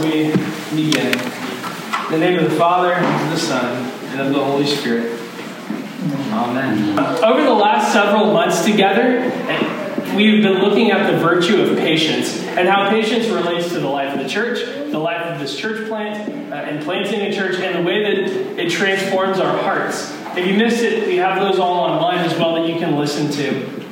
We 0.00 0.30
begin. 0.74 1.12
In 2.06 2.12
the 2.12 2.18
name 2.18 2.38
of 2.38 2.50
the 2.50 2.56
Father, 2.56 2.92
and 2.92 3.24
of 3.24 3.30
the 3.30 3.38
Son, 3.38 3.90
and 4.10 4.20
of 4.20 4.32
the 4.32 4.44
Holy 4.44 4.66
Spirit. 4.66 5.20
Amen. 6.30 6.98
Over 7.24 7.42
the 7.42 7.52
last 7.52 7.92
several 7.92 8.32
months 8.32 8.64
together, 8.64 9.22
we've 10.14 10.42
been 10.42 10.60
looking 10.62 10.90
at 10.90 11.10
the 11.10 11.18
virtue 11.18 11.60
of 11.60 11.76
patience 11.78 12.38
and 12.42 12.68
how 12.68 12.90
patience 12.90 13.26
relates 13.26 13.70
to 13.70 13.80
the 13.80 13.88
life 13.88 14.14
of 14.14 14.22
the 14.22 14.28
church, 14.28 14.64
the 14.90 14.98
life 14.98 15.22
of 15.26 15.40
this 15.40 15.56
church 15.56 15.88
plant, 15.88 16.52
uh, 16.52 16.56
and 16.56 16.84
planting 16.84 17.20
a 17.22 17.32
church, 17.34 17.56
and 17.60 17.74
the 17.74 17.82
way 17.82 18.02
that 18.02 18.58
it 18.58 18.70
transforms 18.70 19.38
our 19.38 19.56
hearts. 19.58 20.12
If 20.36 20.46
you 20.46 20.54
missed 20.54 20.82
it, 20.82 21.08
we 21.08 21.16
have 21.16 21.40
those 21.40 21.58
all 21.58 21.80
online 21.80 22.18
as 22.18 22.38
well 22.38 22.54
that 22.54 22.68
you 22.68 22.78
can 22.78 22.96
listen 22.96 23.30
to. 23.32 23.84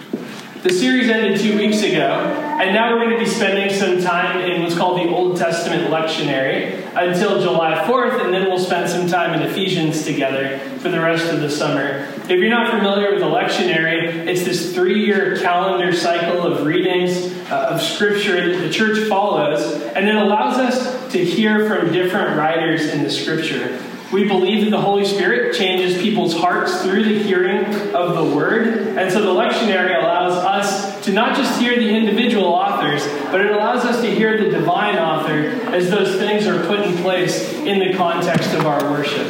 The 0.62 0.70
series 0.70 1.08
ended 1.08 1.41
two 1.41 1.56
weeks 1.56 1.82
ago, 1.82 2.44
and 2.60 2.72
now 2.72 2.92
we're 2.92 3.05
going 3.05 3.19
to 3.19 3.24
be 3.24 3.30
spending 3.30 3.74
some 3.77 4.00
time 4.00 4.41
in 4.41 4.62
what's 4.62 4.77
called 4.77 4.98
the 4.98 5.08
Old 5.08 5.36
Testament 5.36 5.91
lectionary 5.91 6.78
until 6.94 7.41
July 7.41 7.84
4th, 7.84 8.24
and 8.24 8.33
then 8.33 8.48
we'll 8.48 8.58
spend 8.58 8.88
some 8.88 9.08
time 9.08 9.34
in 9.34 9.42
Ephesians 9.42 10.05
together 10.05 10.58
for 10.78 10.88
the 10.88 11.00
rest 11.00 11.32
of 11.32 11.41
the 11.41 11.50
summer. 11.50 12.06
If 12.25 12.30
you're 12.30 12.50
not 12.50 12.70
familiar 12.70 13.10
with 13.10 13.20
the 13.20 13.27
lectionary, 13.27 14.27
it's 14.27 14.44
this 14.44 14.72
three 14.75 15.05
year 15.05 15.36
calendar 15.38 15.92
cycle 15.92 16.42
of 16.42 16.64
readings 16.64 17.32
uh, 17.50 17.70
of 17.72 17.82
Scripture 17.82 18.52
that 18.52 18.60
the 18.60 18.70
church 18.70 19.08
follows, 19.08 19.82
and 19.94 20.08
it 20.08 20.14
allows 20.14 20.58
us 20.58 21.12
to 21.12 21.25
hear 21.25 21.69
from 21.69 21.92
different 21.92 22.38
writers 22.38 22.86
in 22.86 23.02
the 23.02 23.10
Scripture. 23.10 23.80
We 24.12 24.28
believe 24.28 24.64
that 24.64 24.70
the 24.70 24.80
Holy 24.80 25.05
Spirit 25.05 25.56
changes 25.56 26.00
people's 26.00 26.34
hearts 26.36 26.83
through 26.83 27.05
the 27.05 27.22
hearing 27.22 27.64
of 27.94 28.14
the 28.14 28.36
Word. 28.36 28.97
And 28.97 29.12
so 29.12 29.22
the 29.22 29.41
lectionary 29.41 29.98
allows 29.98 30.34
us 30.34 31.05
to 31.05 31.12
not 31.12 31.36
just 31.36 31.60
hear 31.60 31.74
the 31.74 31.88
individual 31.88 32.47
authors, 32.47 33.06
but 33.30 33.41
it 33.41 33.50
allows 33.50 33.84
us 33.84 34.00
to 34.02 34.10
hear 34.14 34.38
the 34.38 34.50
divine 34.50 34.97
author 34.97 35.47
as 35.75 35.91
those 35.91 36.16
things 36.16 36.47
are 36.47 36.64
put 36.66 36.80
in 36.80 36.97
place 36.98 37.52
in 37.55 37.78
the 37.78 37.94
context 37.94 38.52
of 38.52 38.66
our 38.66 38.91
worship. 38.91 39.27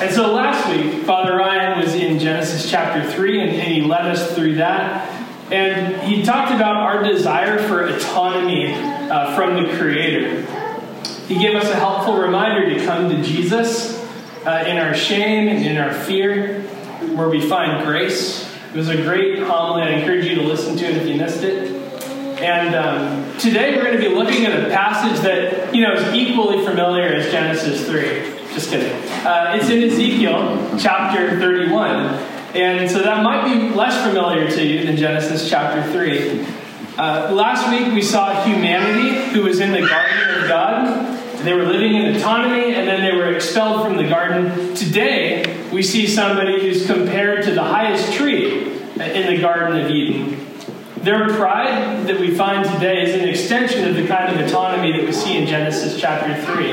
And 0.00 0.14
so 0.14 0.32
last 0.32 0.74
week, 0.74 1.04
Father 1.04 1.36
Ryan 1.36 1.78
was 1.78 1.94
in 1.94 2.18
Genesis 2.18 2.70
chapter 2.70 3.08
3, 3.12 3.40
and, 3.42 3.50
and 3.50 3.72
he 3.72 3.82
led 3.82 4.06
us 4.06 4.34
through 4.34 4.56
that. 4.56 5.08
And 5.52 6.00
he 6.02 6.22
talked 6.22 6.52
about 6.52 6.76
our 6.76 7.02
desire 7.02 7.58
for 7.58 7.84
autonomy 7.84 8.72
uh, 8.72 9.36
from 9.36 9.62
the 9.62 9.76
Creator. 9.76 10.46
He 11.30 11.38
gave 11.38 11.54
us 11.54 11.70
a 11.70 11.76
helpful 11.76 12.16
reminder 12.16 12.76
to 12.76 12.84
come 12.84 13.08
to 13.08 13.22
Jesus 13.22 13.96
uh, 14.44 14.64
in 14.66 14.78
our 14.78 14.96
shame 14.96 15.46
and 15.46 15.64
in 15.64 15.78
our 15.78 15.94
fear, 15.94 16.62
where 17.14 17.28
we 17.28 17.40
find 17.48 17.86
grace. 17.86 18.52
It 18.74 18.76
was 18.76 18.88
a 18.88 18.96
great 18.96 19.38
homily. 19.38 19.82
I 19.82 19.90
encourage 19.90 20.24
you 20.24 20.34
to 20.34 20.42
listen 20.42 20.76
to 20.78 20.84
it 20.84 20.96
if 20.96 21.06
you 21.06 21.14
missed 21.14 21.44
it. 21.44 21.70
And 22.42 22.74
um, 22.74 23.38
today 23.38 23.76
we're 23.76 23.84
going 23.84 23.96
to 23.96 24.08
be 24.08 24.12
looking 24.12 24.44
at 24.44 24.58
a 24.58 24.70
passage 24.70 25.20
that 25.20 25.72
you 25.72 25.82
know 25.82 25.92
is 25.92 26.12
equally 26.14 26.64
familiar 26.64 27.06
as 27.06 27.30
Genesis 27.30 27.86
3. 27.86 28.52
Just 28.52 28.70
kidding. 28.70 28.90
Uh, 29.24 29.56
it's 29.56 29.70
in 29.70 29.84
Ezekiel 29.84 30.76
chapter 30.80 31.38
31. 31.38 31.86
And 32.56 32.90
so 32.90 33.02
that 33.02 33.22
might 33.22 33.44
be 33.44 33.72
less 33.72 34.04
familiar 34.04 34.50
to 34.50 34.66
you 34.66 34.84
than 34.84 34.96
Genesis 34.96 35.48
chapter 35.48 35.80
3. 35.92 36.44
Uh, 36.98 37.30
last 37.32 37.70
week 37.70 37.94
we 37.94 38.02
saw 38.02 38.44
humanity 38.44 39.30
who 39.32 39.44
was 39.44 39.60
in 39.60 39.70
the 39.70 39.86
garden 39.86 40.42
of 40.42 40.48
God 40.48 41.09
they 41.44 41.54
were 41.54 41.64
living 41.64 41.94
in 41.94 42.16
autonomy 42.16 42.74
and 42.74 42.86
then 42.86 43.02
they 43.02 43.16
were 43.16 43.32
expelled 43.32 43.86
from 43.86 43.96
the 43.96 44.08
garden. 44.08 44.74
Today, 44.74 45.68
we 45.72 45.82
see 45.82 46.06
somebody 46.06 46.60
who's 46.60 46.86
compared 46.86 47.44
to 47.44 47.52
the 47.52 47.62
highest 47.62 48.12
tree 48.12 48.72
in 48.72 49.34
the 49.34 49.38
Garden 49.40 49.80
of 49.80 49.90
Eden. 49.90 50.46
Their 51.02 51.28
pride 51.28 52.06
that 52.06 52.20
we 52.20 52.34
find 52.34 52.68
today 52.68 53.02
is 53.02 53.14
an 53.14 53.26
extension 53.26 53.88
of 53.88 53.96
the 53.96 54.06
kind 54.06 54.34
of 54.34 54.46
autonomy 54.46 54.92
that 54.92 55.04
we 55.04 55.12
see 55.12 55.38
in 55.38 55.46
Genesis 55.46 55.98
chapter 55.98 56.34
3. 56.42 56.72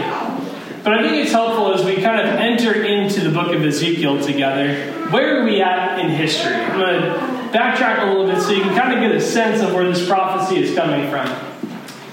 But 0.84 0.94
I 0.94 1.02
think 1.02 1.24
it's 1.24 1.32
helpful 1.32 1.74
as 1.74 1.86
we 1.86 2.02
kind 2.02 2.20
of 2.20 2.36
enter 2.36 2.84
into 2.84 3.22
the 3.22 3.30
book 3.30 3.54
of 3.54 3.64
Ezekiel 3.64 4.22
together. 4.22 4.92
Where 5.12 5.40
are 5.40 5.46
we 5.46 5.62
at 5.62 6.00
in 6.00 6.10
history? 6.10 6.56
I'm 6.56 6.80
going 6.80 7.02
to 7.02 7.58
backtrack 7.58 8.04
a 8.04 8.06
little 8.08 8.28
bit 8.28 8.42
so 8.42 8.52
you 8.52 8.64
can 8.64 8.76
kind 8.78 8.94
of 8.94 9.00
get 9.00 9.16
a 9.16 9.22
sense 9.22 9.62
of 9.62 9.74
where 9.74 9.86
this 9.86 10.06
prophecy 10.08 10.62
is 10.62 10.76
coming 10.76 11.10
from. 11.10 11.28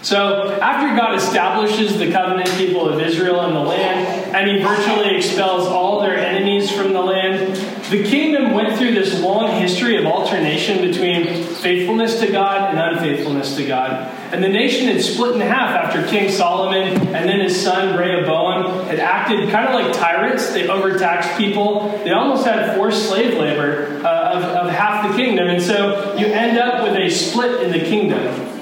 So, 0.05 0.53
after 0.61 0.95
God 0.95 1.15
establishes 1.15 1.99
the 1.99 2.13
covenant 2.13 2.51
people 2.59 2.87
of 2.87 3.01
Israel 3.01 3.47
in 3.47 3.55
the 3.55 3.61
land, 3.61 4.35
and 4.37 4.51
he 4.51 4.63
virtually 4.63 5.17
expels 5.17 5.67
all 5.67 6.03
their 6.03 6.19
enemies 6.19 6.71
from 6.71 6.93
the 6.93 7.01
land, 7.01 7.57
the 7.91 8.05
kingdom 8.05 8.53
went 8.53 8.77
through 8.77 8.93
this 8.93 9.19
long 9.23 9.59
history 9.63 9.97
of 9.97 10.05
alternation 10.05 10.83
between 10.83 11.45
faithfulness 11.45 12.21
to 12.21 12.31
God 12.31 12.71
and 12.71 12.79
unfaithfulness 12.79 13.57
to 13.57 13.67
God. 13.67 13.93
And 14.31 14.45
the 14.45 14.49
nation 14.51 14.89
had 14.89 15.03
split 15.03 15.37
in 15.37 15.41
half 15.41 15.71
after 15.71 16.07
King 16.07 16.31
Solomon 16.31 16.99
and 17.15 17.27
then 17.27 17.41
his 17.41 17.59
son 17.59 17.97
Rehoboam 17.97 18.87
had 18.87 18.99
acted 19.01 19.49
kind 19.49 19.69
of 19.69 19.75
like 19.75 19.95
tyrants. 19.95 20.53
They 20.53 20.69
overtaxed 20.69 21.39
people. 21.39 21.89
They 22.05 22.11
almost 22.11 22.45
had 22.45 22.77
forced 22.77 23.09
slave 23.09 23.39
labor 23.39 24.03
uh, 24.05 24.35
of, 24.35 24.43
of 24.43 24.71
half 24.71 25.11
the 25.11 25.17
kingdom. 25.17 25.49
And 25.49 25.63
so 25.63 26.15
you 26.19 26.27
end 26.27 26.59
up 26.59 26.83
with 26.83 26.95
a 26.95 27.09
split 27.09 27.63
in 27.63 27.73
the 27.73 27.81
kingdom. 27.81 28.54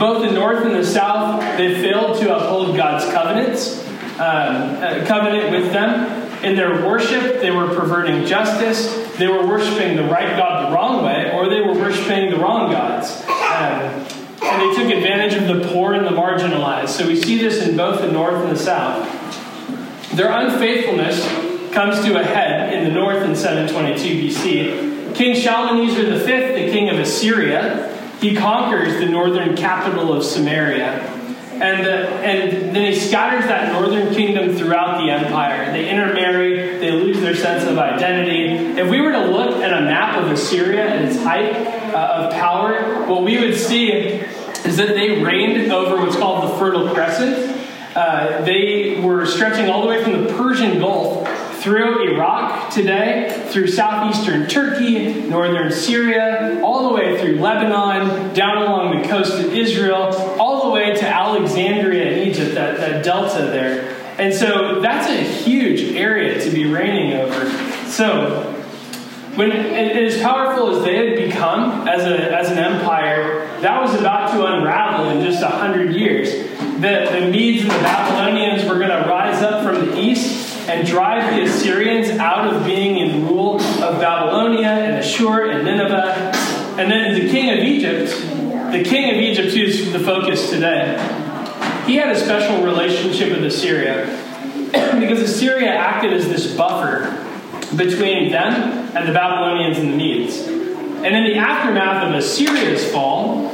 Both 0.00 0.22
the 0.22 0.32
north 0.32 0.64
and 0.64 0.74
the 0.74 0.84
south, 0.84 1.42
they 1.58 1.74
failed 1.82 2.18
to 2.20 2.34
uphold 2.34 2.74
God's 2.74 3.04
covenants, 3.12 3.86
um, 4.18 4.80
covenant 5.04 5.50
with 5.50 5.74
them. 5.74 6.42
In 6.42 6.56
their 6.56 6.86
worship, 6.86 7.42
they 7.42 7.50
were 7.50 7.68
perverting 7.74 8.24
justice. 8.24 8.96
They 9.18 9.28
were 9.28 9.46
worshiping 9.46 9.96
the 9.96 10.04
right 10.04 10.38
God 10.38 10.70
the 10.70 10.74
wrong 10.74 11.04
way, 11.04 11.30
or 11.34 11.50
they 11.50 11.60
were 11.60 11.74
worshiping 11.74 12.30
the 12.30 12.38
wrong 12.38 12.70
gods. 12.70 13.14
Um, 13.28 14.06
and 14.42 14.62
they 14.62 14.74
took 14.74 14.90
advantage 14.90 15.34
of 15.34 15.46
the 15.46 15.68
poor 15.68 15.92
and 15.92 16.06
the 16.06 16.18
marginalized. 16.18 16.88
So 16.88 17.06
we 17.06 17.20
see 17.20 17.36
this 17.36 17.62
in 17.68 17.76
both 17.76 18.00
the 18.00 18.10
north 18.10 18.42
and 18.42 18.50
the 18.50 18.58
south. 18.58 19.06
Their 20.12 20.32
unfaithfulness 20.32 21.22
comes 21.74 22.02
to 22.06 22.18
a 22.18 22.24
head 22.24 22.72
in 22.72 22.84
the 22.84 22.90
north 22.90 23.22
in 23.22 23.36
722 23.36 24.30
BC. 24.30 25.14
King 25.14 25.34
Shalmaneser 25.34 26.04
V, 26.04 26.24
the 26.24 26.72
king 26.72 26.88
of 26.88 26.98
Assyria, 26.98 27.99
he 28.20 28.34
conquers 28.34 28.98
the 28.98 29.06
northern 29.06 29.56
capital 29.56 30.12
of 30.12 30.24
Samaria. 30.24 31.16
And, 31.60 31.86
uh, 31.86 31.90
and 32.22 32.74
then 32.74 32.92
he 32.92 32.98
scatters 32.98 33.44
that 33.46 33.72
northern 33.72 34.14
kingdom 34.14 34.56
throughout 34.56 34.98
the 34.98 35.10
empire. 35.10 35.70
They 35.72 35.90
intermarry, 35.90 36.78
they 36.78 36.90
lose 36.92 37.20
their 37.20 37.34
sense 37.34 37.64
of 37.64 37.78
identity. 37.78 38.80
If 38.80 38.88
we 38.88 39.00
were 39.00 39.12
to 39.12 39.26
look 39.26 39.56
at 39.56 39.70
a 39.70 39.82
map 39.82 40.16
of 40.16 40.30
Assyria 40.30 40.88
at 40.88 41.04
its 41.04 41.22
height 41.22 41.54
uh, 41.94 42.24
of 42.24 42.32
power, 42.32 43.04
what 43.06 43.24
we 43.24 43.38
would 43.38 43.56
see 43.56 43.92
is 43.92 44.76
that 44.78 44.88
they 44.88 45.22
reigned 45.22 45.70
over 45.70 45.96
what's 46.02 46.16
called 46.16 46.50
the 46.50 46.58
Fertile 46.58 46.94
Crescent. 46.94 47.58
Uh, 47.94 48.42
they 48.42 48.98
were 49.00 49.26
stretching 49.26 49.68
all 49.68 49.82
the 49.82 49.88
way 49.88 50.02
from 50.02 50.24
the 50.24 50.32
Persian 50.34 50.78
Gulf 50.78 51.26
through 51.60 52.10
Iraq 52.14 52.72
today, 52.72 53.46
through 53.50 53.66
southeastern 53.68 54.48
Turkey, 54.48 55.14
northern 55.28 55.70
Syria, 55.70 56.60
all 56.62 56.88
the 56.88 56.94
way 56.94 57.20
through 57.20 57.38
Lebanon, 57.38 58.32
down 58.34 58.62
along 58.62 59.02
the 59.02 59.08
coast 59.08 59.38
of 59.38 59.52
Israel, 59.52 60.14
all 60.40 60.64
the 60.64 60.70
way 60.70 60.94
to 60.94 61.06
Alexandria 61.06 62.12
in 62.12 62.28
Egypt, 62.28 62.54
that, 62.54 62.78
that 62.78 63.04
delta 63.04 63.42
there. 63.42 63.96
And 64.18 64.34
so 64.34 64.80
that's 64.80 65.08
a 65.08 65.22
huge 65.22 65.96
area 65.96 66.42
to 66.42 66.50
be 66.50 66.66
reigning 66.66 67.14
over. 67.14 67.50
So, 67.88 68.56
when 69.36 69.52
as 69.52 70.20
powerful 70.20 70.76
as 70.76 70.84
they 70.84 70.96
had 70.96 71.16
become 71.16 71.86
as, 71.86 72.02
a, 72.02 72.36
as 72.36 72.50
an 72.50 72.58
empire, 72.58 73.46
that 73.60 73.80
was 73.80 73.94
about 73.94 74.32
to 74.32 74.44
unravel 74.44 75.10
in 75.10 75.24
just 75.24 75.42
a 75.42 75.48
hundred 75.48 75.94
years. 75.94 76.32
The, 76.80 77.20
the 77.20 77.30
Medes 77.30 77.62
and 77.62 77.70
the 77.70 77.78
Babylonians 77.78 78.68
were 78.68 78.78
going 78.78 78.90
to 78.90 79.08
rise 79.08 79.42
up 79.42 79.64
from 79.64 79.86
the 79.86 79.98
east 79.98 80.39
and 80.70 80.86
drive 80.86 81.34
the 81.34 81.42
Assyrians 81.42 82.10
out 82.10 82.54
of 82.54 82.64
being 82.64 82.96
in 82.98 83.26
rule 83.26 83.60
of 83.60 84.00
Babylonia 84.00 84.68
and 84.68 84.96
Ashur 84.96 85.50
and 85.50 85.64
Nineveh. 85.64 86.32
And 86.78 86.90
then 86.90 87.20
the 87.20 87.28
king 87.28 87.50
of 87.50 87.58
Egypt, 87.58 88.10
the 88.72 88.84
king 88.84 89.10
of 89.10 89.16
Egypt, 89.16 89.52
who's 89.52 89.92
the 89.92 89.98
focus 89.98 90.48
today, 90.48 90.96
he 91.86 91.96
had 91.96 92.14
a 92.14 92.18
special 92.18 92.64
relationship 92.64 93.30
with 93.30 93.44
Assyria 93.44 94.06
because 95.00 95.18
Assyria 95.18 95.70
acted 95.70 96.12
as 96.12 96.28
this 96.28 96.54
buffer 96.56 97.16
between 97.76 98.30
them 98.30 98.54
and 98.96 99.08
the 99.08 99.12
Babylonians 99.12 99.78
and 99.78 99.92
the 99.92 99.96
Medes. 99.96 100.38
And 100.46 101.16
in 101.16 101.24
the 101.24 101.34
aftermath 101.34 102.08
of 102.08 102.14
Assyria's 102.14 102.92
fall, 102.92 103.50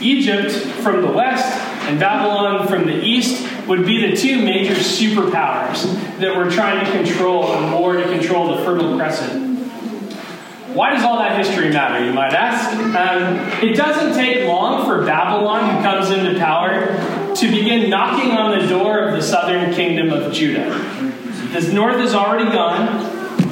Egypt 0.00 0.52
from 0.82 1.02
the 1.02 1.12
west 1.12 1.73
and 1.86 2.00
Babylon 2.00 2.66
from 2.66 2.86
the 2.86 3.02
east 3.02 3.46
would 3.66 3.86
be 3.86 4.10
the 4.10 4.16
two 4.16 4.42
major 4.42 4.74
superpowers 4.74 5.84
that 6.18 6.36
were 6.36 6.50
trying 6.50 6.84
to 6.84 6.90
control 6.92 7.52
and 7.52 7.72
war 7.72 7.96
to 7.96 8.04
control 8.04 8.56
the 8.56 8.64
Fertile 8.64 8.96
Crescent. 8.96 9.54
Why 10.74 10.90
does 10.90 11.04
all 11.04 11.18
that 11.18 11.38
history 11.38 11.70
matter, 11.70 12.04
you 12.04 12.12
might 12.12 12.32
ask? 12.32 12.68
Um, 12.76 13.36
it 13.62 13.76
doesn't 13.76 14.14
take 14.14 14.44
long 14.48 14.84
for 14.86 15.04
Babylon, 15.04 15.76
who 15.76 15.82
comes 15.82 16.10
into 16.10 16.36
power, 16.38 16.86
to 17.36 17.48
begin 17.48 17.88
knocking 17.88 18.32
on 18.32 18.58
the 18.58 18.66
door 18.66 18.98
of 18.98 19.14
the 19.14 19.22
southern 19.22 19.72
kingdom 19.72 20.10
of 20.10 20.32
Judah. 20.32 20.70
The 21.52 21.72
north 21.72 22.00
is 22.00 22.12
already 22.12 22.50
gone, 22.50 22.88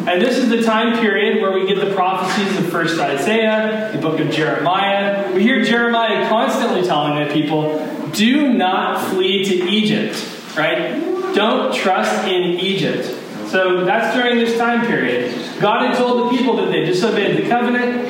and 0.09 0.21
this 0.21 0.37
is 0.37 0.49
the 0.49 0.63
time 0.63 0.99
period 0.99 1.41
where 1.41 1.53
we 1.53 1.65
get 1.65 1.79
the 1.79 1.95
prophecies 1.95 2.59
of 2.59 2.69
first 2.73 2.99
Isaiah, 2.99 3.91
the 3.93 3.99
book 3.99 4.19
of 4.19 4.31
Jeremiah. 4.33 5.33
We 5.33 5.43
hear 5.43 5.63
Jeremiah 5.63 6.29
constantly 6.29 6.83
telling 6.83 7.25
the 7.25 7.33
people, 7.33 7.79
do 8.13 8.53
not 8.53 9.11
flee 9.11 9.45
to 9.45 9.69
Egypt, 9.69 10.17
right? 10.57 11.01
Don't 11.35 11.75
trust 11.75 12.27
in 12.29 12.61
Egypt. 12.61 13.07
So 13.49 13.85
that's 13.85 14.17
during 14.17 14.39
this 14.39 14.57
time 14.59 14.87
period. 14.87 15.35
God 15.61 15.87
had 15.87 15.97
told 15.97 16.27
the 16.33 16.37
people 16.37 16.57
that 16.57 16.71
they 16.71 16.85
disobeyed 16.85 17.37
the 17.37 17.49
covenant, 17.49 18.09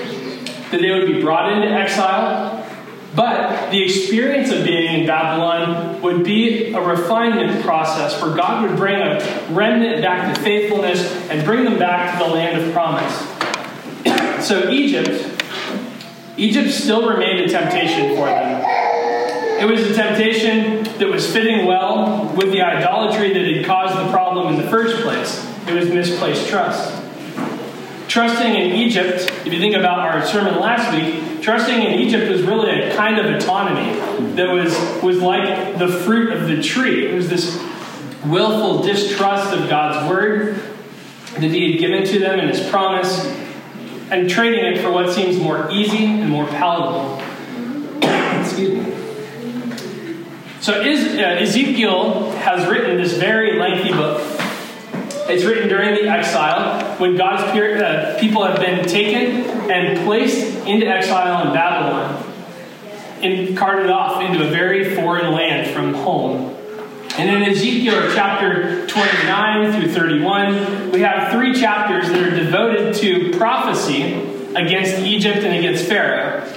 that 0.70 0.81
they 0.81 0.90
would 0.90 1.06
be 1.06 1.20
brought 1.20 1.52
into 1.52 1.69
exile. 1.69 2.64
But 3.14 3.70
the 3.70 3.82
experience 3.82 4.50
of 4.50 4.64
being 4.64 5.00
in 5.00 5.06
Babylon 5.06 6.00
would 6.00 6.25
be 6.25 6.72
a 6.72 6.81
refinement 6.81 7.62
process 7.62 8.20
where 8.22 8.34
God 8.34 8.66
would 8.66 8.78
bring 8.78 8.96
a 8.96 9.20
remnant 9.50 10.00
back 10.00 10.34
to 10.34 10.40
faithfulness 10.40 11.12
and 11.28 11.44
bring 11.44 11.64
them 11.64 11.78
back 11.78 12.19
to 12.19 12.25
the 12.25 12.31
land 12.31 12.62
of 12.62 12.72
promise. 12.72 14.46
So, 14.46 14.70
Egypt, 14.70 15.43
Egypt 16.37 16.70
still 16.70 17.08
remained 17.08 17.40
a 17.40 17.48
temptation 17.48 18.16
for 18.16 18.26
them. 18.26 18.71
It 19.62 19.70
was 19.70 19.88
a 19.88 19.94
temptation 19.94 20.82
that 20.98 21.06
was 21.06 21.32
fitting 21.32 21.66
well 21.66 22.34
with 22.34 22.50
the 22.50 22.62
idolatry 22.62 23.32
that 23.32 23.46
had 23.46 23.64
caused 23.64 23.96
the 23.96 24.10
problem 24.10 24.52
in 24.52 24.60
the 24.60 24.68
first 24.68 25.04
place. 25.04 25.40
It 25.68 25.74
was 25.74 25.88
misplaced 25.88 26.48
trust. 26.48 27.00
Trusting 28.08 28.54
in 28.54 28.72
Egypt, 28.72 29.30
if 29.46 29.52
you 29.52 29.60
think 29.60 29.76
about 29.76 30.00
our 30.00 30.26
sermon 30.26 30.58
last 30.58 30.92
week, 30.92 31.42
trusting 31.42 31.80
in 31.80 32.00
Egypt 32.00 32.28
was 32.28 32.42
really 32.42 32.72
a 32.72 32.96
kind 32.96 33.20
of 33.20 33.32
autonomy 33.36 33.94
that 34.34 34.50
was, 34.50 34.74
was 35.00 35.18
like 35.22 35.78
the 35.78 35.86
fruit 35.86 36.32
of 36.32 36.48
the 36.48 36.60
tree. 36.60 37.06
It 37.06 37.14
was 37.14 37.28
this 37.28 37.56
willful 38.26 38.82
distrust 38.82 39.54
of 39.56 39.70
God's 39.70 40.10
word 40.10 40.56
that 41.34 41.52
He 41.52 41.70
had 41.70 41.78
given 41.78 42.04
to 42.04 42.18
them 42.18 42.40
in 42.40 42.48
His 42.48 42.68
promise, 42.68 43.26
and 44.10 44.28
trading 44.28 44.64
it 44.64 44.80
for 44.80 44.90
what 44.90 45.14
seems 45.14 45.38
more 45.38 45.70
easy 45.70 46.04
and 46.04 46.28
more 46.28 46.48
palatable. 46.48 47.22
Excuse 48.40 48.84
me. 48.84 49.11
So 50.62 50.74
uh, 50.74 50.84
Ezekiel 50.84 52.30
has 52.36 52.68
written 52.70 52.96
this 52.96 53.14
very 53.14 53.58
lengthy 53.58 53.90
book. 53.90 54.20
It's 55.28 55.42
written 55.42 55.68
during 55.68 55.96
the 55.96 56.08
exile 56.08 56.98
when 56.98 57.16
God's 57.16 57.42
uh, 57.42 58.16
people 58.20 58.44
have 58.44 58.60
been 58.60 58.86
taken 58.86 59.44
and 59.68 60.06
placed 60.06 60.64
into 60.64 60.86
exile 60.86 61.48
in 61.48 61.52
Babylon 61.52 62.24
and 63.22 63.58
carted 63.58 63.90
off 63.90 64.22
into 64.22 64.46
a 64.46 64.50
very 64.50 64.94
foreign 64.94 65.32
land 65.32 65.68
from 65.74 65.94
home. 65.94 66.56
And 67.18 67.28
in 67.28 67.42
Ezekiel 67.50 68.12
chapter 68.14 68.86
29 68.86 69.72
through 69.72 69.90
31, 69.90 70.92
we 70.92 71.00
have 71.00 71.32
three 71.32 71.60
chapters 71.60 72.08
that 72.08 72.22
are 72.22 72.36
devoted 72.36 72.94
to 72.94 73.36
prophecy 73.36 74.12
against 74.54 75.00
Egypt 75.00 75.38
and 75.38 75.56
against 75.56 75.86
Pharaoh. 75.86 76.48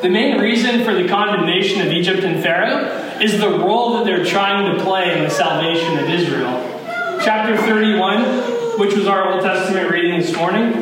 The 0.00 0.10
main 0.10 0.38
reason 0.40 0.84
for 0.84 0.94
the 0.94 1.08
condemnation 1.08 1.80
of 1.80 1.88
Egypt 1.92 2.22
and 2.22 2.40
Pharaoh 2.40 3.05
is 3.20 3.40
the 3.40 3.48
role 3.48 3.94
that 3.94 4.04
they're 4.04 4.24
trying 4.24 4.76
to 4.76 4.82
play 4.82 5.16
in 5.16 5.24
the 5.24 5.30
salvation 5.30 5.98
of 5.98 6.08
Israel. 6.10 6.62
Chapter 7.22 7.56
31, 7.56 8.78
which 8.78 8.94
was 8.94 9.06
our 9.06 9.32
Old 9.32 9.42
Testament 9.42 9.90
reading 9.90 10.20
this 10.20 10.34
morning, 10.36 10.72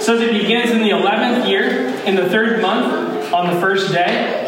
says 0.00 0.20
it 0.20 0.32
begins 0.32 0.70
in 0.70 0.80
the 0.80 0.90
11th 0.90 1.48
year, 1.48 1.88
in 2.04 2.16
the 2.16 2.28
third 2.28 2.60
month, 2.60 3.32
on 3.32 3.54
the 3.54 3.60
first 3.60 3.92
day. 3.92 4.46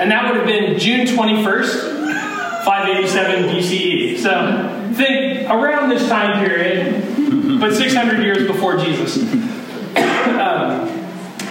And 0.00 0.10
that 0.10 0.26
would 0.26 0.36
have 0.36 0.46
been 0.46 0.78
June 0.78 1.06
21st, 1.06 2.64
587 2.64 3.44
BCE. 3.50 4.18
So 4.18 4.94
think 4.94 5.50
around 5.50 5.90
this 5.90 6.08
time 6.08 6.42
period, 6.44 7.60
but 7.60 7.74
600 7.74 8.22
years 8.22 8.46
before 8.46 8.78
Jesus. 8.78 9.18
um, 9.96 10.88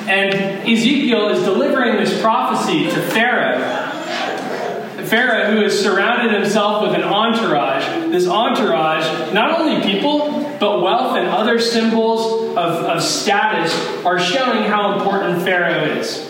and 0.10 0.34
Ezekiel 0.68 1.30
is 1.30 1.44
delivering 1.44 1.98
this 1.98 2.20
prophecy 2.20 2.86
to 2.86 3.02
Pharaoh 3.12 3.79
Pharaoh, 5.10 5.52
who 5.52 5.64
has 5.64 5.80
surrounded 5.82 6.40
himself 6.40 6.84
with 6.84 6.94
an 6.94 7.04
entourage, 7.04 7.84
this 8.12 8.28
entourage, 8.28 9.34
not 9.34 9.60
only 9.60 9.82
people, 9.82 10.44
but 10.60 10.82
wealth 10.82 11.18
and 11.18 11.28
other 11.28 11.60
symbols 11.60 12.50
of, 12.52 12.58
of 12.58 13.02
status, 13.02 13.74
are 14.06 14.20
showing 14.20 14.64
how 14.64 15.00
important 15.00 15.42
Pharaoh 15.42 15.98
is. 15.98 16.30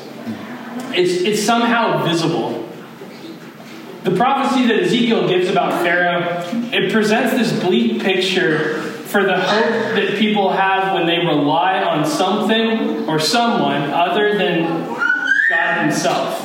It's, 0.92 1.22
it's 1.22 1.44
somehow 1.44 2.06
visible. 2.06 2.68
The 4.04 4.16
prophecy 4.16 4.66
that 4.68 4.84
Ezekiel 4.84 5.28
gives 5.28 5.50
about 5.50 5.84
Pharaoh, 5.84 6.42
it 6.72 6.92
presents 6.92 7.34
this 7.34 7.62
bleak 7.62 8.02
picture 8.02 8.82
for 8.82 9.24
the 9.24 9.38
hope 9.38 9.96
that 9.96 10.18
people 10.18 10.52
have 10.52 10.94
when 10.94 11.06
they 11.06 11.18
rely 11.18 11.84
on 11.84 12.06
something 12.06 13.10
or 13.10 13.20
someone 13.20 13.90
other 13.90 14.38
than 14.38 14.88
God 15.50 15.82
Himself. 15.82 16.39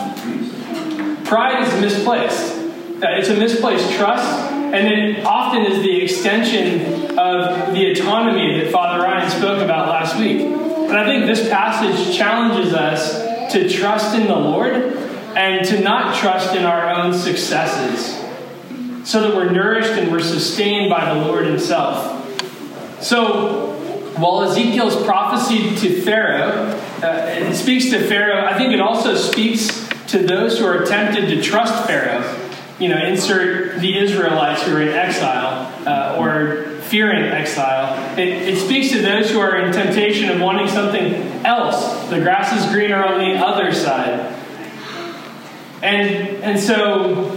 Pride 1.35 1.67
is 1.67 1.81
misplaced. 1.81 2.55
Uh, 3.03 3.19
it's 3.19 3.29
a 3.29 3.35
misplaced 3.35 3.91
trust, 3.95 4.53
and 4.53 4.87
it 4.87 5.25
often 5.25 5.63
is 5.63 5.83
the 5.83 6.01
extension 6.01 7.19
of 7.19 7.75
the 7.75 7.91
autonomy 7.91 8.61
that 8.61 8.71
Father 8.71 9.03
Ryan 9.03 9.29
spoke 9.29 9.61
about 9.61 9.89
last 9.89 10.17
week. 10.17 10.43
And 10.43 10.93
I 10.97 11.05
think 11.05 11.27
this 11.27 11.49
passage 11.49 12.17
challenges 12.17 12.73
us 12.73 13.53
to 13.53 13.69
trust 13.69 14.15
in 14.15 14.29
the 14.29 14.37
Lord 14.37 14.75
and 15.35 15.67
to 15.67 15.81
not 15.81 16.15
trust 16.15 16.55
in 16.55 16.65
our 16.65 16.89
own 16.89 17.13
successes, 17.13 18.15
so 19.03 19.23
that 19.23 19.35
we're 19.35 19.51
nourished 19.51 19.91
and 19.91 20.13
we're 20.13 20.21
sustained 20.21 20.89
by 20.89 21.13
the 21.13 21.21
Lord 21.27 21.47
Himself. 21.47 23.03
So, 23.03 23.73
while 24.19 24.43
Ezekiel's 24.43 25.05
prophecy 25.05 25.75
to 25.75 26.01
Pharaoh, 26.03 26.81
uh, 27.03 27.53
speaks 27.53 27.91
to 27.91 28.07
Pharaoh, 28.07 28.47
I 28.47 28.57
think 28.57 28.73
it 28.73 28.79
also 28.79 29.17
speaks 29.17 29.84
to 30.15 30.25
those 30.25 30.61
who 30.61 30.65
are 30.65 30.85
tempted 30.85 31.27
to 31.27 31.43
trust 31.43 31.87
Pharaoh. 31.87 32.41
You 32.79 32.89
know, 32.89 33.05
insert 33.05 33.81
the 33.81 33.99
Israelites 33.99 34.63
who 34.63 34.77
are 34.77 34.83
in 34.83 34.89
exile 34.89 35.73
uh, 35.87 36.19
or 36.19 36.81
fearing 36.83 37.25
exile. 37.25 38.19
It, 38.19 38.29
it 38.29 38.59
speaks 38.59 38.91
to 38.91 39.03
those 39.03 39.31
who 39.31 39.41
are 39.41 39.57
in 39.57 39.73
temptation 39.73 40.31
of 40.31 40.41
wanting 40.41 40.69
something 40.69 41.15
else. 41.45 42.09
The 42.11 42.21
grass 42.21 42.53
is 42.65 42.73
greener 42.73 43.05
on 43.05 43.19
the 43.19 43.37
other 43.45 43.73
side. 43.73 44.33
And, 45.83 46.43
and 46.43 46.59
so, 46.59 47.37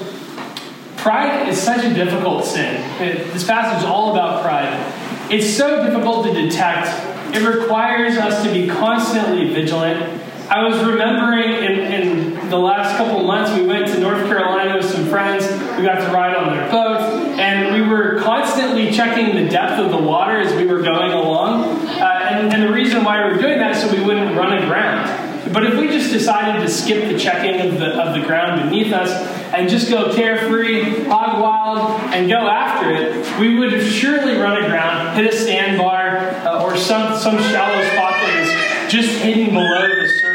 pride 0.97 1.49
is 1.49 1.59
such 1.59 1.83
a 1.83 1.93
difficult 1.93 2.45
sin. 2.45 2.75
It, 3.01 3.31
this 3.33 3.45
passage 3.45 3.83
is 3.83 3.85
all 3.85 4.11
about 4.11 4.43
pride. 4.43 5.31
It's 5.31 5.49
so 5.49 5.85
difficult 5.85 6.25
to 6.25 6.33
detect. 6.33 6.87
It 7.35 7.43
requires 7.43 8.17
us 8.17 8.43
to 8.43 8.51
be 8.51 8.67
constantly 8.67 9.53
vigilant 9.53 10.26
I 10.49 10.65
was 10.65 10.81
remembering 10.81 11.51
in, 11.61 11.79
in 11.91 12.49
the 12.49 12.57
last 12.57 12.95
couple 12.95 13.21
months, 13.23 13.51
we 13.59 13.67
went 13.67 13.87
to 13.87 13.99
North 13.99 14.25
Carolina 14.27 14.77
with 14.77 14.85
some 14.85 15.05
friends. 15.07 15.45
We 15.77 15.83
got 15.83 15.99
to 15.99 16.13
ride 16.13 16.37
on 16.37 16.55
their 16.55 16.71
boats, 16.71 17.37
and 17.37 17.73
we 17.73 17.85
were 17.85 18.21
constantly 18.21 18.89
checking 18.91 19.35
the 19.35 19.49
depth 19.49 19.77
of 19.77 19.91
the 19.91 19.97
water 19.97 20.39
as 20.39 20.55
we 20.55 20.65
were 20.65 20.81
going 20.81 21.11
along. 21.11 21.65
Uh, 21.87 22.27
and, 22.29 22.53
and 22.53 22.63
the 22.63 22.71
reason 22.71 23.03
why 23.03 23.25
we 23.25 23.33
were 23.33 23.41
doing 23.41 23.59
that 23.59 23.75
is 23.75 23.81
so 23.81 23.93
we 23.93 24.01
wouldn't 24.01 24.37
run 24.37 24.57
aground. 24.57 25.53
But 25.53 25.65
if 25.65 25.77
we 25.77 25.87
just 25.87 26.13
decided 26.13 26.61
to 26.61 26.69
skip 26.69 27.11
the 27.11 27.19
checking 27.19 27.59
of 27.67 27.79
the, 27.79 27.87
of 28.01 28.17
the 28.17 28.25
ground 28.25 28.69
beneath 28.69 28.93
us 28.93 29.11
and 29.53 29.69
just 29.69 29.89
go 29.89 30.15
carefree, 30.15 31.07
hog 31.07 31.41
wild, 31.41 32.13
and 32.13 32.29
go 32.29 32.47
after 32.47 32.91
it, 32.91 33.39
we 33.39 33.57
would 33.59 33.73
have 33.73 33.83
surely 33.83 34.37
run 34.37 34.63
aground, 34.63 35.17
hit 35.17 35.33
a 35.33 35.35
sandbar, 35.35 36.17
uh, 36.17 36.63
or 36.63 36.77
some, 36.77 37.17
some 37.17 37.37
shallow 37.37 37.83
spot 37.91 38.13
that 38.13 38.85
is 38.87 38.91
just 38.91 39.19
hidden 39.19 39.53
below 39.53 39.87
the 40.01 40.07
surface 40.07 40.26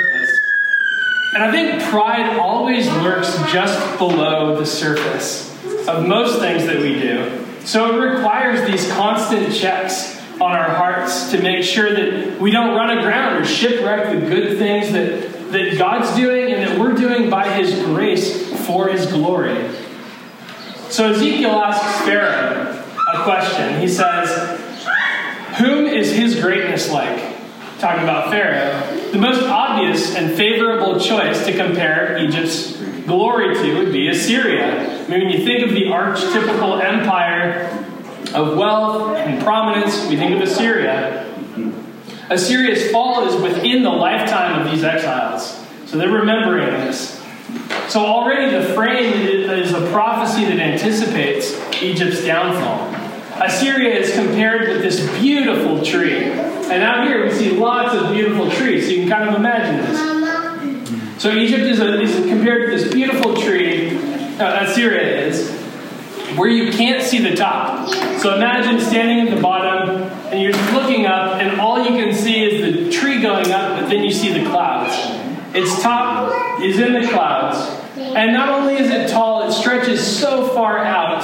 and 1.34 1.42
I 1.42 1.50
think 1.50 1.82
pride 1.84 2.38
always 2.38 2.86
lurks 2.86 3.34
just 3.50 3.98
below 3.98 4.58
the 4.58 4.66
surface 4.66 5.50
of 5.88 6.06
most 6.06 6.38
things 6.40 6.66
that 6.66 6.80
we 6.80 6.94
do. 6.94 7.46
So 7.64 7.96
it 7.96 8.14
requires 8.14 8.70
these 8.70 8.90
constant 8.92 9.54
checks 9.54 10.20
on 10.40 10.52
our 10.52 10.70
hearts 10.70 11.30
to 11.30 11.40
make 11.40 11.64
sure 11.64 11.94
that 11.94 12.40
we 12.40 12.50
don't 12.50 12.74
run 12.74 12.98
aground 12.98 13.40
or 13.40 13.44
shipwreck 13.44 14.12
the 14.12 14.26
good 14.26 14.58
things 14.58 14.92
that, 14.92 15.52
that 15.52 15.78
God's 15.78 16.14
doing 16.16 16.52
and 16.52 16.62
that 16.62 16.78
we're 16.78 16.94
doing 16.94 17.30
by 17.30 17.48
His 17.52 17.74
grace 17.84 18.66
for 18.66 18.88
His 18.88 19.06
glory. 19.06 19.70
So 20.90 21.10
Ezekiel 21.12 21.52
asks 21.52 22.04
Pharaoh 22.04 22.84
a 23.14 23.22
question. 23.22 23.80
He 23.80 23.88
says, 23.88 24.60
Whom 25.58 25.86
is 25.86 26.12
his 26.12 26.40
greatness 26.40 26.90
like? 26.90 27.31
Talking 27.82 28.04
about 28.04 28.30
Pharaoh, 28.30 29.10
the 29.10 29.18
most 29.18 29.42
obvious 29.42 30.14
and 30.14 30.34
favorable 30.36 31.00
choice 31.00 31.44
to 31.44 31.52
compare 31.52 32.16
Egypt's 32.16 32.76
glory 33.06 33.52
to 33.54 33.78
would 33.78 33.92
be 33.92 34.08
Assyria. 34.08 35.02
I 35.04 35.08
mean, 35.08 35.26
when 35.26 35.30
you 35.30 35.44
think 35.44 35.66
of 35.66 35.74
the 35.74 35.86
archetypical 35.86 36.80
empire 36.80 37.66
of 38.34 38.56
wealth 38.56 39.16
and 39.16 39.42
prominence, 39.42 40.08
we 40.08 40.16
think 40.16 40.32
of 40.36 40.40
Assyria. 40.40 41.28
Assyria's 42.30 42.92
fall 42.92 43.26
is 43.26 43.42
within 43.42 43.82
the 43.82 43.90
lifetime 43.90 44.64
of 44.64 44.70
these 44.70 44.84
exiles. 44.84 45.60
So 45.86 45.98
they're 45.98 46.08
remembering 46.08 46.70
this. 46.86 47.20
So 47.88 47.98
already 48.06 48.56
the 48.56 48.74
frame 48.74 49.12
is 49.12 49.72
a 49.72 49.90
prophecy 49.90 50.44
that 50.44 50.60
anticipates 50.60 51.52
Egypt's 51.82 52.24
downfall. 52.24 53.01
Assyria 53.46 53.96
is 53.96 54.14
compared 54.14 54.68
with 54.68 54.82
this 54.82 55.00
beautiful 55.20 55.84
tree. 55.84 56.24
And 56.24 56.82
out 56.82 57.06
here 57.06 57.24
we 57.24 57.32
see 57.32 57.50
lots 57.50 57.94
of 57.94 58.12
beautiful 58.12 58.50
trees, 58.50 58.84
so 58.84 58.90
you 58.90 59.00
can 59.00 59.08
kind 59.08 59.28
of 59.28 59.34
imagine 59.34 59.76
this. 59.84 61.22
So 61.22 61.30
Egypt 61.30 61.62
is, 61.64 61.80
a, 61.80 62.00
is 62.00 62.14
compared 62.28 62.70
to 62.70 62.76
this 62.76 62.92
beautiful 62.92 63.36
tree, 63.36 63.96
uh, 64.38 64.64
Assyria 64.64 65.26
is, 65.26 65.50
where 66.36 66.48
you 66.48 66.72
can't 66.72 67.02
see 67.02 67.18
the 67.18 67.36
top. 67.36 67.88
So 68.20 68.34
imagine 68.34 68.80
standing 68.80 69.28
at 69.28 69.34
the 69.34 69.40
bottom 69.40 70.02
and 70.30 70.40
you're 70.40 70.52
looking 70.72 71.06
up, 71.06 71.40
and 71.40 71.60
all 71.60 71.84
you 71.84 71.90
can 71.90 72.14
see 72.14 72.42
is 72.42 72.62
the 72.62 72.90
tree 72.90 73.20
going 73.20 73.52
up, 73.52 73.80
but 73.80 73.88
then 73.88 74.02
you 74.02 74.10
see 74.10 74.32
the 74.32 74.48
clouds. 74.48 74.94
Its 75.54 75.82
top 75.82 76.60
is 76.60 76.78
in 76.78 76.94
the 76.94 77.06
clouds. 77.08 77.58
And 77.96 78.32
not 78.32 78.48
only 78.48 78.76
is 78.76 78.90
it 78.90 79.10
tall, 79.10 79.48
it 79.48 79.52
stretches 79.52 80.04
so 80.04 80.48
far 80.48 80.78
out 80.78 81.22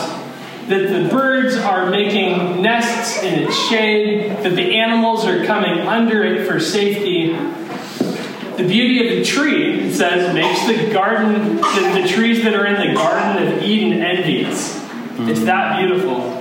that 0.69 0.91
the 0.91 1.09
birds 1.09 1.57
are 1.57 1.89
making 1.89 2.61
nests 2.61 3.23
in 3.23 3.45
its 3.45 3.57
shade, 3.69 4.31
that 4.43 4.55
the 4.55 4.79
animals 4.79 5.25
are 5.25 5.45
coming 5.47 5.81
under 5.81 6.23
it 6.23 6.47
for 6.47 6.61
safety. 6.61 7.33
The 7.33 8.69
beauty 8.69 9.09
of 9.09 9.17
the 9.17 9.25
tree, 9.25 9.89
it 9.89 9.95
says, 9.95 10.35
makes 10.35 10.67
the 10.67 10.93
garden, 10.93 11.57
the, 11.57 12.01
the 12.03 12.09
trees 12.09 12.43
that 12.43 12.55
are 12.55 12.67
in 12.67 12.89
the 12.89 12.95
Garden 12.95 13.47
of 13.47 13.63
Eden 13.63 14.03
envious. 14.03 14.77
It's 15.21 15.41
that 15.45 15.79
beautiful. 15.79 16.35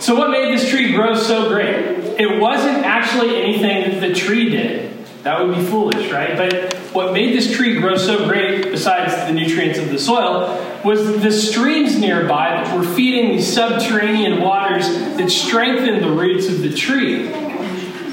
So, 0.00 0.14
what 0.14 0.30
made 0.30 0.56
this 0.56 0.68
tree 0.68 0.92
grow 0.92 1.14
so 1.14 1.48
great? 1.48 1.96
It 2.18 2.40
wasn't 2.40 2.78
actually 2.84 3.40
anything 3.40 3.90
that 3.90 4.00
the 4.00 4.14
tree 4.14 4.48
did. 4.48 4.94
That 5.22 5.44
would 5.44 5.56
be 5.56 5.62
foolish, 5.64 6.10
right? 6.10 6.36
But 6.36 6.74
what 6.92 7.12
made 7.12 7.36
this 7.36 7.54
tree 7.54 7.78
grow 7.78 7.96
so 7.96 8.26
great, 8.26 8.70
besides 8.70 9.14
the 9.26 9.32
nutrients 9.32 9.78
of 9.78 9.90
the 9.90 9.98
soil, 9.98 10.46
was 10.84 11.20
the 11.22 11.32
streams 11.32 11.98
nearby 11.98 12.50
that 12.50 12.76
were 12.76 12.84
feeding 12.84 13.32
these 13.32 13.52
subterranean 13.52 14.40
waters 14.40 14.86
that 14.88 15.30
strengthened 15.30 16.02
the 16.02 16.10
roots 16.10 16.48
of 16.48 16.62
the 16.62 16.72
tree. 16.72 17.28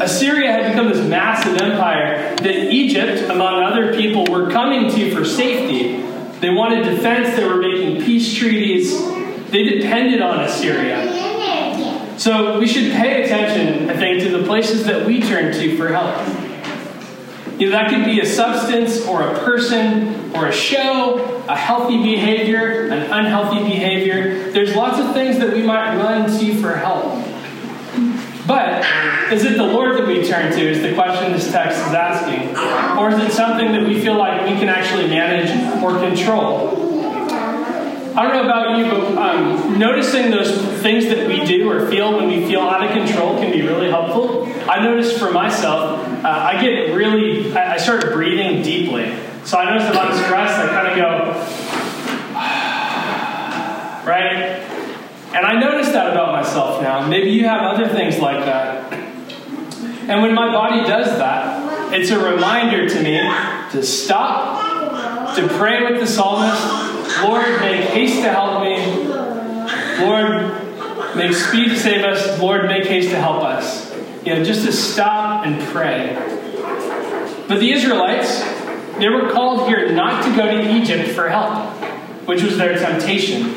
Assyria 0.01 0.51
had 0.51 0.71
become 0.71 0.89
this 0.89 1.07
massive 1.07 1.61
empire 1.61 2.35
that 2.37 2.73
Egypt, 2.73 3.29
among 3.29 3.63
other 3.63 3.93
people, 3.93 4.25
were 4.25 4.51
coming 4.51 4.91
to 4.91 5.15
for 5.15 5.23
safety. 5.23 6.01
They 6.39 6.49
wanted 6.49 6.83
defense, 6.83 7.35
they 7.37 7.45
were 7.45 7.61
making 7.61 8.03
peace 8.03 8.33
treaties, 8.33 8.99
they 9.51 9.63
depended 9.63 10.21
on 10.21 10.41
Assyria. 10.41 12.17
So 12.17 12.59
we 12.59 12.67
should 12.67 12.91
pay 12.91 13.23
attention, 13.23 13.89
I 13.89 13.95
think, 13.95 14.21
to 14.23 14.37
the 14.37 14.43
places 14.45 14.85
that 14.85 15.05
we 15.05 15.21
turn 15.21 15.53
to 15.53 15.77
for 15.77 15.89
help. 15.89 16.44
You 17.57 17.69
know, 17.69 17.71
that 17.71 17.89
could 17.89 18.03
be 18.03 18.19
a 18.19 18.25
substance 18.25 19.05
or 19.05 19.21
a 19.21 19.39
person 19.39 20.35
or 20.35 20.47
a 20.47 20.51
show, 20.51 21.43
a 21.47 21.55
healthy 21.55 21.97
behavior, 22.03 22.87
an 22.87 23.03
unhealthy 23.11 23.63
behavior. 23.63 24.51
There's 24.51 24.75
lots 24.75 24.99
of 24.99 25.13
things 25.13 25.39
that 25.39 25.53
we 25.53 25.63
might 25.63 25.95
run 25.95 26.29
to 26.39 26.61
for 26.61 26.75
help. 26.75 27.25
But 28.45 28.85
is 29.31 29.45
it 29.45 29.57
the 29.57 29.63
Lord 29.63 29.97
that 29.97 30.05
we 30.05 30.27
turn 30.27 30.51
to, 30.51 30.61
is 30.61 30.81
the 30.81 30.93
question 30.93 31.31
this 31.31 31.51
text 31.51 31.79
is 31.79 31.93
asking? 31.93 32.55
Or 32.97 33.09
is 33.09 33.19
it 33.23 33.31
something 33.31 33.71
that 33.71 33.87
we 33.87 34.01
feel 34.01 34.17
like 34.17 34.41
we 34.41 34.55
can 34.57 34.69
actually 34.69 35.07
manage 35.07 35.49
or 35.81 35.97
control? 35.97 36.83
I 38.17 38.23
don't 38.23 38.33
know 38.33 38.43
about 38.45 38.77
you, 38.77 38.85
but 38.85 39.17
um, 39.17 39.79
noticing 39.79 40.29
those 40.31 40.55
things 40.81 41.05
that 41.07 41.27
we 41.27 41.43
do 41.45 41.69
or 41.69 41.87
feel 41.89 42.15
when 42.15 42.27
we 42.27 42.45
feel 42.45 42.61
out 42.61 42.85
of 42.85 42.91
control 42.91 43.37
can 43.39 43.51
be 43.51 43.61
really 43.61 43.89
helpful. 43.89 44.45
I 44.69 44.81
noticed 44.81 45.19
for 45.19 45.31
myself, 45.31 46.04
uh, 46.25 46.51
I 46.53 46.59
get 46.59 46.95
really, 46.95 47.53
I, 47.53 47.75
I 47.75 47.77
start 47.77 48.11
breathing 48.11 48.63
deeply. 48.63 49.15
So 49.43 49.59
I 49.59 49.69
notice 49.69 49.87
if 49.87 49.95
I'm 49.95 50.11
stressed, 50.23 50.57
I 50.57 50.67
kind 50.69 50.87
of 50.87 50.95
go, 50.95 51.09
right? 54.09 54.65
And 55.35 55.45
I 55.45 55.59
notice 55.59 55.91
that 55.91 56.11
about 56.11 56.31
myself 56.31 56.81
now. 56.81 57.05
Maybe 57.05 57.29
you 57.29 57.47
have 57.47 57.61
other 57.61 57.87
things 57.89 58.17
like 58.17 58.43
that. 58.45 58.91
And 60.09 60.23
when 60.23 60.33
my 60.33 60.51
body 60.51 60.81
does 60.87 61.15
that, 61.19 61.93
it's 61.93 62.09
a 62.09 62.17
reminder 62.17 62.89
to 62.89 63.03
me 63.03 63.19
to 63.71 63.83
stop, 63.83 65.35
to 65.35 65.47
pray 65.47 65.83
with 65.83 65.99
the 65.99 66.07
psalmist, 66.07 67.21
Lord, 67.21 67.47
make 67.59 67.81
haste 67.89 68.15
to 68.23 68.31
help 68.31 68.63
me. 68.63 68.77
Lord, 70.03 71.15
make 71.15 71.33
speed 71.33 71.69
to 71.69 71.77
save 71.77 72.03
us. 72.03 72.39
Lord, 72.39 72.65
make 72.65 72.85
haste 72.85 73.11
to 73.11 73.17
help 73.17 73.43
us. 73.43 73.84
You 74.25 74.33
know, 74.33 74.43
just 74.43 74.65
to 74.65 74.71
stop 74.71 75.45
and 75.45 75.61
pray. 75.67 76.15
But 77.47 77.59
the 77.59 77.71
Israelites, 77.71 78.41
they 78.97 79.07
were 79.07 79.29
called 79.29 79.67
here 79.67 79.91
not 79.91 80.23
to 80.25 80.35
go 80.35 80.49
to 80.49 80.75
Egypt 80.75 81.09
for 81.11 81.29
help, 81.29 81.67
which 82.27 82.41
was 82.41 82.57
their 82.57 82.75
temptation. 82.75 83.55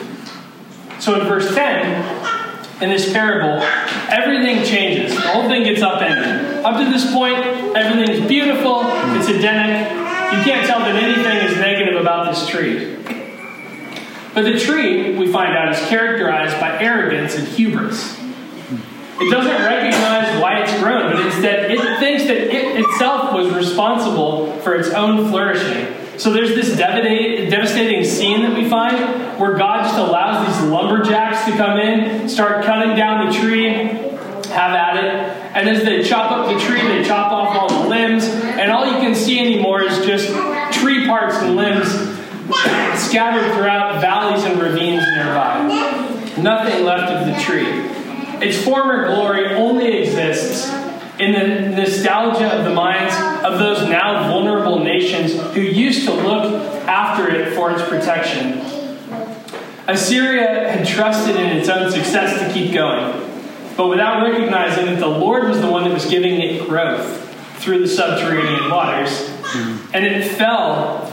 So 1.00 1.18
in 1.18 1.26
verse 1.26 1.54
10, 1.54 2.82
in 2.82 2.90
this 2.90 3.10
parable, 3.10 3.62
everything 4.10 4.62
changes. 4.62 5.14
The 5.14 5.22
whole 5.22 5.48
thing 5.48 5.64
gets 5.64 5.80
upended. 5.80 6.62
Up 6.62 6.76
to 6.78 6.90
this 6.90 7.10
point, 7.14 7.38
everything's 7.74 8.28
beautiful, 8.28 8.82
it's 8.84 9.28
Edenic. 9.28 9.90
You 9.90 10.44
can't 10.44 10.66
tell 10.66 10.80
that 10.80 10.96
anything 10.96 11.50
is 11.50 11.56
negative 11.56 11.98
about 11.98 12.34
this 12.34 12.46
tree. 12.46 12.96
But 14.34 14.42
the 14.42 14.58
tree, 14.58 15.16
we 15.16 15.32
find 15.32 15.56
out, 15.56 15.72
is 15.72 15.80
characterized 15.88 16.60
by 16.60 16.78
arrogance 16.78 17.36
and 17.36 17.48
hubris. 17.48 18.17
It 19.20 19.30
doesn't 19.30 19.50
recognize 19.50 20.40
why 20.40 20.60
it's 20.60 20.78
grown, 20.80 21.12
but 21.12 21.26
instead 21.26 21.70
it 21.70 21.98
thinks 21.98 22.24
that 22.24 22.36
it 22.36 22.80
itself 22.80 23.32
was 23.34 23.52
responsible 23.52 24.52
for 24.60 24.74
its 24.74 24.90
own 24.90 25.28
flourishing. 25.28 25.94
So 26.18 26.32
there's 26.32 26.50
this 26.50 26.76
devastating 26.76 28.04
scene 28.04 28.42
that 28.42 28.56
we 28.56 28.68
find 28.68 28.96
where 29.38 29.54
God 29.54 29.84
just 29.84 29.98
allows 29.98 30.46
these 30.46 30.70
lumberjacks 30.70 31.44
to 31.46 31.56
come 31.56 31.78
in, 31.78 32.28
start 32.28 32.64
cutting 32.64 32.96
down 32.96 33.26
the 33.28 33.38
tree, 33.38 33.68
have 34.50 34.72
at 34.72 34.96
it. 34.96 35.14
And 35.54 35.68
as 35.68 35.84
they 35.84 36.02
chop 36.02 36.30
up 36.32 36.52
the 36.52 36.60
tree, 36.64 36.80
they 36.80 37.04
chop 37.04 37.32
off 37.32 37.56
all 37.56 37.82
the 37.82 37.88
limbs, 37.88 38.24
and 38.24 38.70
all 38.70 38.86
you 38.86 38.98
can 38.98 39.14
see 39.14 39.38
anymore 39.38 39.82
is 39.82 39.98
just 40.04 40.28
tree 40.80 41.06
parts 41.06 41.36
and 41.36 41.56
limbs 41.56 41.88
scattered 42.98 43.52
throughout 43.54 44.00
valleys 44.00 44.44
and 44.44 44.60
ravines 44.60 45.02
nearby. 45.14 45.66
Nothing 46.38 46.84
left 46.84 47.12
of 47.12 47.26
the 47.26 47.40
tree. 47.40 47.87
Its 48.42 48.62
former 48.62 49.06
glory 49.06 49.46
only 49.54 49.98
exists 49.98 50.68
in 51.18 51.32
the 51.32 51.76
nostalgia 51.76 52.46
of 52.46 52.64
the 52.64 52.72
minds 52.72 53.14
of 53.44 53.58
those 53.58 53.88
now 53.88 54.28
vulnerable 54.28 54.78
nations 54.78 55.32
who 55.54 55.60
used 55.60 56.06
to 56.06 56.12
look 56.12 56.52
after 56.86 57.28
it 57.28 57.54
for 57.54 57.72
its 57.72 57.82
protection. 57.88 58.60
Assyria 59.88 60.70
had 60.70 60.86
trusted 60.86 61.34
in 61.34 61.56
its 61.56 61.68
own 61.68 61.90
success 61.90 62.38
to 62.40 62.52
keep 62.52 62.72
going, 62.72 63.12
but 63.76 63.88
without 63.88 64.22
recognizing 64.22 64.86
that 64.86 65.00
the 65.00 65.08
Lord 65.08 65.48
was 65.48 65.60
the 65.60 65.70
one 65.70 65.84
that 65.84 65.92
was 65.92 66.06
giving 66.06 66.40
it 66.40 66.68
growth 66.68 67.24
through 67.58 67.80
the 67.80 67.88
subterranean 67.88 68.70
waters. 68.70 69.28
And 69.94 70.04
it 70.04 70.30
fell, 70.32 71.04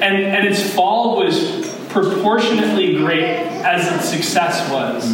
and, 0.00 0.16
and 0.16 0.46
its 0.46 0.62
fall 0.74 1.16
was 1.16 1.68
proportionately 1.88 2.96
great 2.96 3.24
as 3.24 3.92
its 3.92 4.08
success 4.08 4.70
was. 4.70 5.04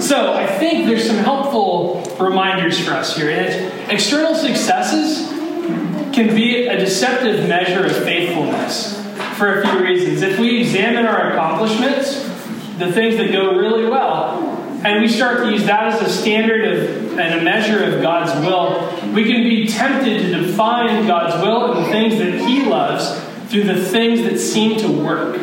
So 0.00 0.32
I 0.32 0.46
think 0.46 0.86
there's 0.86 1.06
some 1.06 1.18
helpful 1.18 2.02
reminders 2.18 2.84
for 2.84 2.92
us 2.92 3.16
here. 3.16 3.30
And 3.30 3.90
external 3.90 4.34
successes 4.34 5.28
can 6.12 6.34
be 6.34 6.66
a 6.66 6.76
deceptive 6.76 7.48
measure 7.48 7.86
of 7.86 7.96
faithfulness 8.04 9.00
for 9.36 9.60
a 9.60 9.66
few 9.66 9.82
reasons. 9.82 10.22
If 10.22 10.38
we 10.38 10.60
examine 10.60 11.06
our 11.06 11.32
accomplishments, 11.32 12.22
the 12.78 12.92
things 12.92 13.16
that 13.16 13.32
go 13.32 13.56
really 13.56 13.86
well, 13.88 14.38
and 14.84 15.00
we 15.00 15.08
start 15.08 15.44
to 15.44 15.50
use 15.50 15.64
that 15.66 15.94
as 15.94 16.02
a 16.02 16.10
standard 16.10 16.64
of 16.64 17.02
and 17.18 17.40
a 17.40 17.44
measure 17.44 17.84
of 17.84 18.02
God's 18.02 18.34
will, 18.44 18.88
we 19.12 19.24
can 19.24 19.42
be 19.42 19.66
tempted 19.66 20.22
to 20.22 20.46
define 20.46 21.06
God's 21.06 21.44
will 21.44 21.72
and 21.72 21.84
the 21.84 21.90
things 21.90 22.18
that 22.18 22.48
He 22.48 22.64
loves 22.64 23.20
through 23.50 23.64
the 23.64 23.84
things 23.84 24.22
that 24.22 24.38
seem 24.38 24.78
to 24.78 24.88
work. 24.88 25.36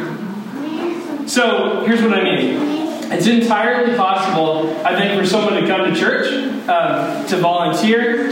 So 1.28 1.86
here's 1.86 2.02
what 2.02 2.14
I 2.14 2.24
mean. 2.24 2.79
It's 3.12 3.26
entirely 3.28 3.96
possible, 3.96 4.70
I 4.86 4.96
think, 4.96 5.20
for 5.20 5.26
someone 5.26 5.62
to 5.62 5.68
come 5.68 5.92
to 5.92 6.00
church, 6.00 6.32
um, 6.70 7.26
to 7.28 7.38
volunteer, 7.38 8.32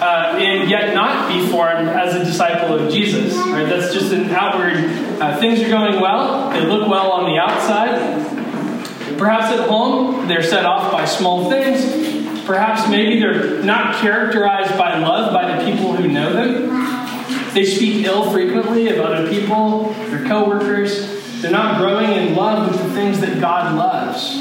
uh, 0.00 0.36
and 0.36 0.68
yet 0.68 0.94
not 0.94 1.28
be 1.28 1.46
formed 1.46 1.88
as 1.88 2.14
a 2.14 2.24
disciple 2.24 2.74
of 2.74 2.92
Jesus. 2.92 3.34
Right? 3.36 3.68
That's 3.68 3.94
just 3.94 4.12
an 4.12 4.30
outward. 4.30 4.74
Uh, 5.20 5.38
things 5.38 5.62
are 5.62 5.68
going 5.68 6.00
well. 6.00 6.50
They 6.50 6.66
look 6.66 6.88
well 6.88 7.12
on 7.12 7.30
the 7.30 7.38
outside. 7.38 9.16
Perhaps 9.16 9.58
at 9.58 9.68
home, 9.68 10.26
they're 10.28 10.42
set 10.42 10.66
off 10.66 10.92
by 10.92 11.04
small 11.04 11.48
things. 11.48 12.44
Perhaps 12.44 12.88
maybe 12.90 13.18
they're 13.18 13.62
not 13.62 13.96
characterized 13.96 14.76
by 14.76 14.98
love 14.98 15.32
by 15.32 15.56
the 15.56 15.70
people 15.70 15.96
who 15.96 16.08
know 16.08 16.32
them. 16.32 17.54
They 17.54 17.64
speak 17.64 18.04
ill 18.04 18.30
frequently 18.30 18.88
of 18.88 18.98
other 19.00 19.28
people, 19.30 19.94
their 20.10 20.26
coworkers. 20.26 21.16
They're 21.46 21.52
not 21.52 21.78
growing 21.78 22.10
in 22.10 22.34
love 22.34 22.72
with 22.72 22.82
the 22.82 22.90
things 22.92 23.20
that 23.20 23.40
God 23.40 23.76
loves. 23.76 24.36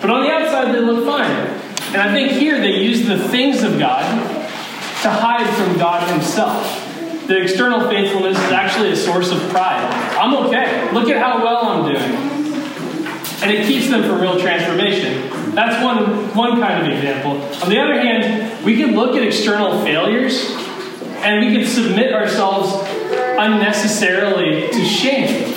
But 0.00 0.10
on 0.10 0.24
the 0.24 0.32
outside, 0.32 0.74
they 0.74 0.80
look 0.80 1.06
fine. 1.06 1.30
And 1.94 1.98
I 1.98 2.12
think 2.12 2.32
here 2.32 2.58
they 2.60 2.82
use 2.82 3.06
the 3.06 3.20
things 3.28 3.62
of 3.62 3.78
God 3.78 4.02
to 5.02 5.10
hide 5.10 5.48
from 5.54 5.78
God 5.78 6.10
Himself. 6.10 7.28
The 7.28 7.40
external 7.40 7.88
faithfulness 7.88 8.36
is 8.36 8.50
actually 8.50 8.90
a 8.90 8.96
source 8.96 9.30
of 9.30 9.38
pride. 9.50 9.84
I'm 10.18 10.46
okay. 10.46 10.90
Look 10.90 11.08
at 11.08 11.18
how 11.22 11.40
well 11.44 11.64
I'm 11.66 11.92
doing. 11.92 12.02
And 13.42 13.52
it 13.52 13.68
keeps 13.68 13.88
them 13.88 14.02
from 14.02 14.20
real 14.20 14.40
transformation. 14.40 15.54
That's 15.54 15.80
one, 15.84 16.34
one 16.34 16.60
kind 16.60 16.84
of 16.84 16.92
example. 16.92 17.40
On 17.62 17.68
the 17.68 17.78
other 17.78 18.00
hand, 18.00 18.64
we 18.64 18.76
can 18.76 18.96
look 18.96 19.14
at 19.14 19.22
external 19.22 19.84
failures 19.84 20.50
and 21.22 21.46
we 21.46 21.54
can 21.54 21.64
submit 21.64 22.12
ourselves 22.12 22.74
unnecessarily 23.38 24.66
to 24.72 24.84
shame 24.84 25.49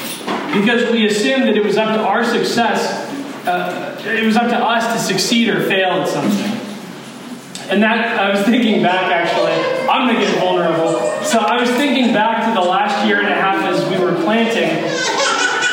because 0.54 0.92
we 0.92 1.08
assumed 1.08 1.44
that 1.44 1.58
it 1.58 1.64
was 1.64 1.78
up 1.78 1.96
to 1.96 2.02
our 2.02 2.24
success, 2.24 3.10
uh, 3.48 4.02
it 4.06 4.24
was 4.24 4.38
up 4.38 4.50
to 4.50 4.58
us 4.58 4.94
to 4.94 5.14
succeed 5.14 5.50
or 5.50 5.62
fail 5.68 6.02
at 6.02 6.08
something. 6.08 6.64
And 7.70 7.82
that, 7.82 8.20
I 8.20 8.30
was 8.30 8.46
thinking 8.46 8.84
back 8.84 9.12
actually, 9.12 9.54
I'm 9.90 10.08
going 10.08 10.20
to 10.20 10.26
get 10.28 10.40
vulnerable. 10.40 11.00
So 11.24 11.40
I 11.40 11.60
was 11.60 11.70
thinking 11.72 12.14
back 12.14 12.46
to 12.48 12.54
the 12.54 12.66
last 12.66 13.08
year 13.08 13.20
and 13.20 13.28
a 13.28 13.36
half 13.36 13.64
as 13.64 13.90
we 13.90 14.04
were 14.04 14.14
planting, 14.22 14.70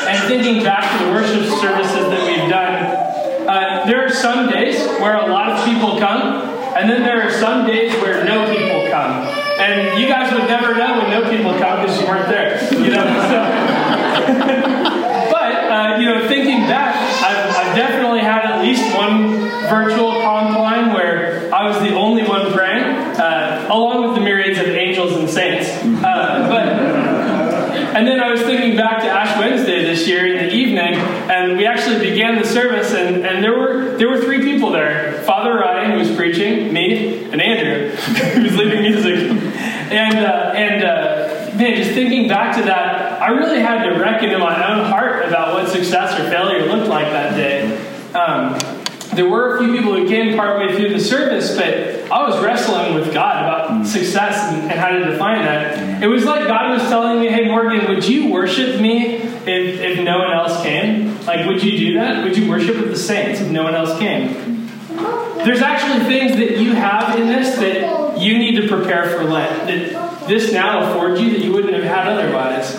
and 0.08 0.28
thinking 0.28 0.62
back 0.64 0.98
to 0.98 1.04
the 1.04 1.12
worship 1.12 1.44
services 1.60 2.06
that 2.08 2.22
we've 2.26 2.48
done. 2.48 3.48
Uh, 3.48 3.84
there 3.86 4.04
are 4.04 4.10
some 4.10 4.48
days 4.48 4.86
where 5.00 5.16
a 5.16 5.26
lot 5.26 5.50
of 5.50 5.64
people 5.64 5.98
come, 5.98 6.48
and 6.76 6.88
then 6.88 7.02
there 7.02 7.26
are 7.26 7.32
some 7.32 7.66
days 7.66 7.92
where 8.00 8.24
no 8.24 8.46
people 8.54 8.88
come. 8.90 9.49
And 9.60 10.00
you 10.00 10.08
guys 10.08 10.32
would 10.32 10.48
never 10.48 10.74
know 10.74 10.98
when 10.98 11.10
no 11.10 11.30
people 11.30 11.52
come 11.58 11.82
because 11.82 12.00
you 12.00 12.06
weren't 12.06 12.28
there. 12.28 12.62
You 12.72 12.90
know? 12.90 13.04
but, 15.30 15.70
uh, 15.70 15.96
you 15.98 16.06
know, 16.06 16.26
thinking 16.28 16.66
back, 16.66 16.96
I've, 16.96 17.56
I've, 17.56 17.76
definitely 17.76 18.20
had 18.20 18.44
at 18.44 18.62
least 18.62 18.82
one 18.96 19.48
virtual 19.68 20.08
line 20.08 20.92
where 20.92 21.54
I 21.54 21.68
was 21.68 21.78
the 21.80 21.94
only 21.94 22.26
one 22.26 22.52
praying, 22.52 22.84
uh, 22.84 23.68
along 23.70 24.08
with 24.08 24.16
the 24.16 24.20
myriads 24.20 24.58
of 24.58 24.66
angels 24.66 25.12
and 25.12 25.28
saints. 25.28 25.68
Uh, 25.68 26.48
but 26.48 27.10
and 27.94 28.06
then 28.06 28.20
I 28.20 28.30
was 28.30 28.40
thinking 28.42 28.76
back 28.76 29.02
to 29.02 29.08
Ash 29.08 29.36
Wednesday 29.38 29.84
this 29.84 30.06
year 30.06 30.26
in 30.26 30.46
the 30.46 30.54
evening, 30.54 30.94
and 30.94 31.58
we 31.58 31.66
actually 31.66 31.98
began 31.98 32.38
the 32.38 32.46
service, 32.46 32.92
and, 32.92 33.26
and 33.26 33.42
there 33.42 33.58
were 33.58 33.96
there 33.98 34.08
were 34.08 34.22
three 34.22 34.42
people 34.42 34.70
there: 34.70 35.22
Father 35.24 35.54
Ryan, 35.54 35.92
who 35.92 35.98
was 35.98 36.14
preaching, 36.14 36.72
me, 36.72 37.24
and 37.24 37.42
Andrew, 37.42 37.90
who 37.90 38.42
was 38.42 38.56
leading 38.56 38.82
music. 38.82 39.49
And 39.90 40.18
uh, 40.18 40.52
and 40.54 40.84
uh, 40.84 41.56
man, 41.56 41.76
just 41.76 41.90
thinking 41.90 42.28
back 42.28 42.56
to 42.56 42.62
that, 42.62 43.20
I 43.20 43.30
really 43.30 43.60
had 43.60 43.88
to 43.88 43.98
reckon 43.98 44.30
in 44.30 44.38
my 44.38 44.72
own 44.72 44.84
heart 44.84 45.26
about 45.26 45.54
what 45.54 45.68
success 45.68 46.18
or 46.18 46.30
failure 46.30 46.66
looked 46.66 46.88
like 46.88 47.06
that 47.06 47.34
day. 47.34 47.76
Um, 48.14 48.58
there 49.14 49.28
were 49.28 49.56
a 49.56 49.58
few 49.58 49.72
people 49.72 49.94
who 49.94 50.06
came 50.06 50.36
partway 50.36 50.76
through 50.76 50.90
the 50.90 51.00
service, 51.00 51.56
but 51.56 52.10
I 52.12 52.28
was 52.28 52.40
wrestling 52.42 52.94
with 52.94 53.12
God 53.12 53.42
about 53.42 53.70
mm. 53.70 53.86
success 53.86 54.52
and, 54.52 54.70
and, 54.70 54.78
how 54.78 54.90
to 54.90 55.04
define 55.04 55.42
that. 55.42 56.02
It 56.02 56.06
was 56.06 56.24
like 56.24 56.46
God 56.46 56.70
was 56.70 56.82
telling 56.88 57.20
me, 57.20 57.28
hey, 57.28 57.48
Morgan, 57.48 57.88
would 57.88 58.06
you 58.06 58.28
worship 58.30 58.80
me 58.80 59.16
if, 59.16 59.46
if 59.46 60.04
no 60.04 60.18
one 60.18 60.32
else 60.32 60.62
came? 60.62 61.20
Like, 61.24 61.44
would 61.46 61.62
you 61.62 61.76
do 61.76 61.94
that? 61.94 62.22
Would 62.22 62.36
you 62.36 62.48
worship 62.48 62.76
with 62.76 62.90
the 62.90 62.96
saints 62.96 63.40
if 63.40 63.50
no 63.50 63.64
one 63.64 63.74
else 63.74 63.98
came? 63.98 64.59
There's 65.44 65.62
actually 65.62 66.04
things 66.04 66.36
that 66.36 66.58
you 66.58 66.74
have 66.74 67.18
in 67.18 67.26
this 67.28 67.56
that 67.56 68.18
you 68.20 68.38
need 68.38 68.60
to 68.60 68.68
prepare 68.68 69.08
for 69.10 69.24
Lent, 69.24 69.66
that 69.66 70.28
this 70.28 70.52
now 70.52 70.90
affords 70.90 71.20
you 71.20 71.30
that 71.30 71.40
you 71.40 71.52
wouldn't 71.52 71.74
have 71.74 71.84
had 71.84 72.06
otherwise. 72.06 72.74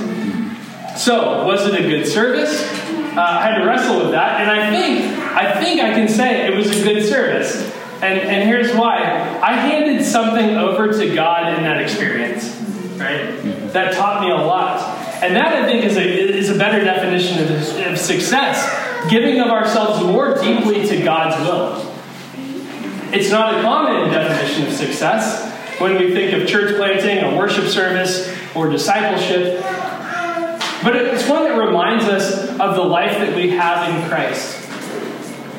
So, 1.02 1.46
was 1.46 1.66
it 1.66 1.80
a 1.80 1.84
good 1.84 2.06
service? 2.06 2.62
Uh, 2.62 3.22
I 3.22 3.42
had 3.48 3.60
to 3.60 3.66
wrestle 3.66 3.98
with 4.04 4.12
that, 4.12 4.42
and 4.42 4.50
I 4.50 4.70
think 4.70 5.22
I 5.36 5.60
think 5.62 5.82
I 5.82 5.94
can 5.94 6.08
say 6.08 6.48
it 6.48 6.56
was 6.56 6.70
a 6.70 6.84
good 6.84 7.04
service. 7.06 7.72
And, 8.02 8.20
and 8.20 8.50
here's 8.50 8.74
why. 8.74 8.98
I 9.42 9.54
handed 9.54 10.04
something 10.04 10.58
over 10.58 10.92
to 10.92 11.16
God 11.16 11.54
in 11.54 11.64
that 11.64 11.80
experience, 11.80 12.50
right? 12.98 13.40
That 13.74 13.94
taught 13.94 14.22
me 14.22 14.32
a 14.32 14.36
lot. 14.36 14.82
And 15.22 15.36
that, 15.36 15.54
I 15.54 15.68
think, 15.68 15.86
is 15.86 15.98
a, 15.98 16.04
is 16.04 16.50
a 16.50 16.58
better 16.58 16.84
definition 16.84 17.44
of, 17.44 17.92
of 17.92 18.00
success 18.00 19.10
giving 19.10 19.40
of 19.40 19.48
ourselves 19.48 20.04
more 20.04 20.36
deeply 20.42 20.88
to 20.88 21.04
God's 21.04 21.40
will. 21.48 21.91
It's 23.14 23.30
not 23.30 23.56
a 23.58 23.62
common 23.62 24.10
definition 24.10 24.68
of 24.68 24.74
success 24.74 25.52
when 25.82 25.98
we 25.98 26.14
think 26.14 26.32
of 26.34 26.48
church 26.48 26.78
planting, 26.78 27.20
a 27.20 27.38
worship 27.38 27.66
service, 27.66 28.34
or 28.56 28.70
discipleship. 28.70 29.62
But 30.82 30.96
it's 30.96 31.28
one 31.28 31.44
that 31.44 31.58
reminds 31.58 32.06
us 32.06 32.50
of 32.58 32.76
the 32.76 32.84
life 32.84 33.18
that 33.18 33.36
we 33.36 33.50
have 33.50 33.90
in 33.90 34.10
Christ. 34.10 34.58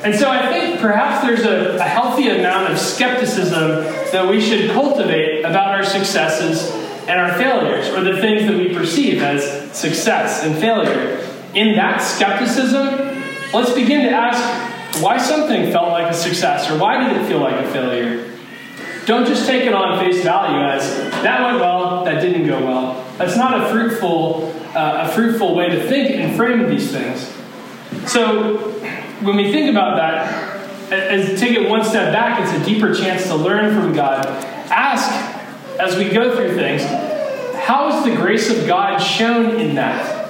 And 0.02 0.14
so 0.14 0.30
I 0.30 0.48
think 0.48 0.80
perhaps 0.80 1.26
there's 1.26 1.44
a, 1.44 1.76
a, 1.76 1.82
healthy 1.82 2.28
amount 2.28 2.72
of 2.72 2.78
skepticism 2.78 3.84
that 4.12 4.26
we 4.28 4.40
should 4.40 4.70
cultivate 4.70 5.44
about 5.44 5.68
our 5.68 5.84
successes 5.84 6.72
and 7.06 7.20
our 7.20 7.34
failures, 7.34 7.88
or 7.90 8.02
the 8.02 8.20
things 8.20 8.46
that 8.46 8.56
we 8.56 8.74
perceive 8.74 9.22
as 9.22 9.70
success 9.76 10.42
and 10.42 10.56
failure. 10.56 11.18
In 11.54 11.76
that 11.76 11.98
skepticism, 11.98 13.22
let's 13.52 13.74
begin 13.74 14.02
to 14.06 14.10
ask 14.10 14.71
why 15.00 15.18
something 15.18 15.72
felt 15.72 15.88
like 15.88 16.10
a 16.10 16.14
success, 16.14 16.70
or 16.70 16.78
why 16.78 17.08
did 17.08 17.16
it 17.16 17.26
feel 17.26 17.38
like 17.38 17.54
a 17.54 17.70
failure? 17.70 18.30
Don't 19.06 19.26
just 19.26 19.46
take 19.46 19.64
it 19.64 19.74
on 19.74 19.98
face 19.98 20.22
value 20.22 20.64
as 20.64 20.96
that 21.22 21.42
went 21.42 21.60
well, 21.60 22.04
that 22.04 22.20
didn't 22.20 22.46
go 22.46 22.64
well. 22.64 23.04
That's 23.18 23.36
not 23.36 23.62
a 23.62 23.70
fruitful, 23.70 24.52
uh, 24.76 25.08
a 25.08 25.12
fruitful 25.12 25.54
way 25.54 25.68
to 25.70 25.88
think 25.88 26.10
and 26.12 26.36
frame 26.36 26.68
these 26.68 26.92
things. 26.92 27.32
So 28.10 28.58
when 29.22 29.36
we 29.36 29.50
think 29.50 29.70
about 29.70 29.96
that, 29.96 30.92
as 30.92 31.40
take 31.40 31.52
it 31.52 31.68
one 31.68 31.84
step 31.84 32.12
back, 32.12 32.40
it's 32.40 32.62
a 32.62 32.64
deeper 32.64 32.94
chance 32.94 33.24
to 33.24 33.34
learn 33.34 33.74
from 33.74 33.94
God. 33.94 34.26
Ask 34.70 35.10
as 35.80 35.96
we 35.96 36.08
go 36.10 36.36
through 36.36 36.54
things, 36.54 36.82
how 37.64 37.88
is 37.96 38.04
the 38.04 38.14
grace 38.14 38.50
of 38.50 38.66
God 38.66 38.98
shown 38.98 39.58
in 39.60 39.74
that? 39.76 40.20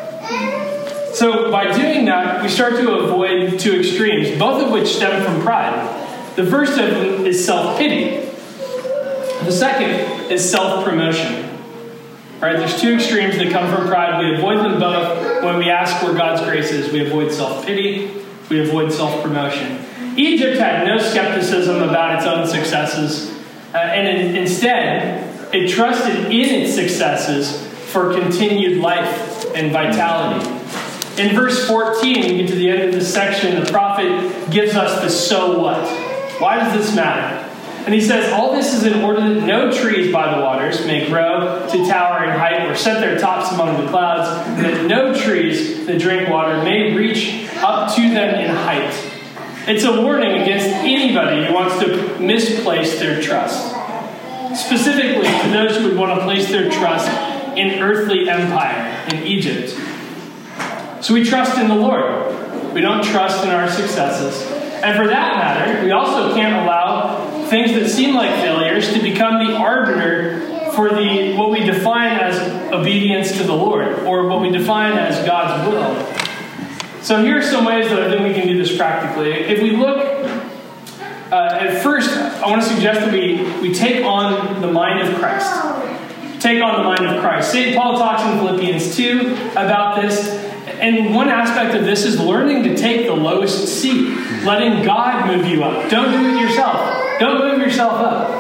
So, 1.12 1.50
by 1.50 1.72
doing 1.76 2.06
that, 2.06 2.42
we 2.42 2.48
start 2.48 2.74
to 2.76 2.92
avoid 2.92 3.60
two 3.60 3.78
extremes, 3.78 4.38
both 4.38 4.62
of 4.62 4.70
which 4.70 4.88
stem 4.96 5.22
from 5.22 5.42
pride. 5.42 5.98
The 6.36 6.46
first 6.46 6.78
of 6.78 6.90
them 6.90 7.26
is 7.26 7.44
self 7.44 7.78
pity, 7.78 8.26
the 9.44 9.52
second 9.52 10.30
is 10.30 10.48
self 10.48 10.84
promotion. 10.84 11.50
Right? 12.40 12.56
There's 12.56 12.80
two 12.80 12.94
extremes 12.94 13.36
that 13.36 13.52
come 13.52 13.72
from 13.72 13.86
pride. 13.86 14.18
We 14.18 14.34
avoid 14.34 14.58
them 14.64 14.80
both 14.80 15.44
when 15.44 15.58
we 15.58 15.70
ask 15.70 16.02
where 16.02 16.14
God's 16.14 16.42
grace 16.42 16.72
is. 16.72 16.92
We 16.92 17.06
avoid 17.06 17.30
self 17.30 17.64
pity 17.64 18.22
we 18.52 18.60
avoid 18.60 18.92
self 18.92 19.22
promotion. 19.22 19.78
Egypt 20.16 20.58
had 20.58 20.86
no 20.86 20.98
skepticism 20.98 21.82
about 21.82 22.16
its 22.16 22.26
own 22.26 22.46
successes, 22.46 23.30
uh, 23.74 23.78
and 23.78 24.06
in, 24.06 24.36
instead, 24.36 25.54
it 25.54 25.70
trusted 25.70 26.26
in 26.26 26.62
its 26.62 26.74
successes 26.74 27.66
for 27.90 28.12
continued 28.12 28.78
life 28.78 29.46
and 29.54 29.72
vitality. 29.72 30.61
In 31.18 31.34
verse 31.34 31.66
14, 31.68 32.22
we 32.22 32.38
get 32.38 32.48
to 32.48 32.54
the 32.54 32.70
end 32.70 32.82
of 32.82 32.92
this 32.92 33.12
section, 33.12 33.62
the 33.62 33.70
prophet 33.70 34.50
gives 34.50 34.74
us 34.74 35.02
the 35.02 35.10
so 35.10 35.58
what. 35.58 35.86
Why 36.40 36.56
does 36.56 36.72
this 36.72 36.96
matter? 36.96 37.48
And 37.84 37.92
he 37.92 38.00
says, 38.00 38.32
All 38.32 38.54
this 38.54 38.72
is 38.72 38.84
in 38.84 39.02
order 39.02 39.20
that 39.20 39.44
no 39.44 39.70
trees 39.70 40.10
by 40.10 40.34
the 40.34 40.40
waters 40.40 40.86
may 40.86 41.06
grow 41.06 41.68
to 41.70 41.86
tower 41.86 42.24
in 42.24 42.30
height 42.30 42.66
or 42.66 42.74
set 42.74 43.00
their 43.00 43.18
tops 43.18 43.52
among 43.52 43.84
the 43.84 43.90
clouds, 43.90 44.28
that 44.62 44.86
no 44.86 45.12
trees 45.14 45.84
that 45.86 46.00
drink 46.00 46.30
water 46.30 46.62
may 46.62 46.96
reach 46.96 47.48
up 47.56 47.94
to 47.96 48.00
them 48.00 48.34
in 48.36 48.54
height. 48.54 48.94
It's 49.66 49.84
a 49.84 50.00
warning 50.00 50.40
against 50.40 50.66
anybody 50.66 51.44
who 51.44 51.52
wants 51.52 51.78
to 51.80 52.18
misplace 52.20 52.98
their 52.98 53.20
trust. 53.20 53.68
Specifically 54.54 55.26
to 55.26 55.48
those 55.50 55.76
who 55.76 55.88
would 55.88 55.96
want 55.96 56.18
to 56.18 56.24
place 56.24 56.48
their 56.50 56.70
trust 56.70 57.08
in 57.56 57.82
earthly 57.82 58.28
empire 58.28 59.04
in 59.12 59.26
Egypt. 59.26 59.76
So 61.02 61.14
we 61.14 61.24
trust 61.24 61.58
in 61.58 61.66
the 61.66 61.74
Lord. 61.74 62.72
We 62.72 62.80
don't 62.80 63.04
trust 63.04 63.44
in 63.44 63.50
our 63.50 63.68
successes. 63.68 64.40
And 64.82 64.96
for 64.96 65.08
that 65.08 65.36
matter, 65.36 65.84
we 65.84 65.90
also 65.90 66.32
can't 66.32 66.64
allow 66.64 67.46
things 67.48 67.72
that 67.72 67.88
seem 67.88 68.14
like 68.14 68.30
failures 68.36 68.92
to 68.92 69.02
become 69.02 69.44
the 69.44 69.56
arbiter 69.56 70.70
for 70.74 70.90
the 70.90 71.34
what 71.36 71.50
we 71.50 71.60
define 71.60 72.18
as 72.18 72.38
obedience 72.72 73.36
to 73.36 73.42
the 73.42 73.52
Lord, 73.52 74.04
or 74.04 74.28
what 74.28 74.40
we 74.40 74.50
define 74.50 74.92
as 74.92 75.26
God's 75.26 75.68
will. 75.68 77.02
So 77.02 77.22
here 77.22 77.38
are 77.38 77.42
some 77.42 77.64
ways 77.64 77.88
that 77.90 78.00
I 78.00 78.08
think 78.08 78.22
we 78.22 78.32
can 78.32 78.46
do 78.46 78.56
this 78.56 78.76
practically. 78.76 79.32
If 79.32 79.60
we 79.60 79.72
look 79.72 79.98
uh, 81.32 81.58
at 81.60 81.82
first, 81.82 82.10
I 82.16 82.48
want 82.48 82.62
to 82.62 82.68
suggest 82.68 83.00
that 83.00 83.12
we, 83.12 83.42
we 83.60 83.74
take 83.74 84.04
on 84.04 84.60
the 84.60 84.70
mind 84.70 85.08
of 85.08 85.18
Christ. 85.18 85.50
Take 86.40 86.62
on 86.62 86.76
the 86.76 86.84
mind 86.84 87.06
of 87.06 87.20
Christ. 87.20 87.50
St. 87.50 87.76
Paul 87.76 87.98
talks 87.98 88.22
in 88.22 88.38
Philippians 88.38 88.96
2 88.96 89.50
about 89.52 90.00
this. 90.00 90.51
And 90.82 91.14
one 91.14 91.28
aspect 91.28 91.76
of 91.76 91.84
this 91.84 92.04
is 92.04 92.18
learning 92.18 92.64
to 92.64 92.76
take 92.76 93.06
the 93.06 93.14
lowest 93.14 93.68
seat, 93.68 94.02
letting 94.42 94.84
God 94.84 95.28
move 95.28 95.46
you 95.46 95.62
up. 95.62 95.88
Don't 95.88 96.10
do 96.10 96.36
it 96.36 96.40
yourself. 96.40 97.20
Don't 97.20 97.38
move 97.38 97.60
yourself 97.60 97.92
up. 97.92 98.30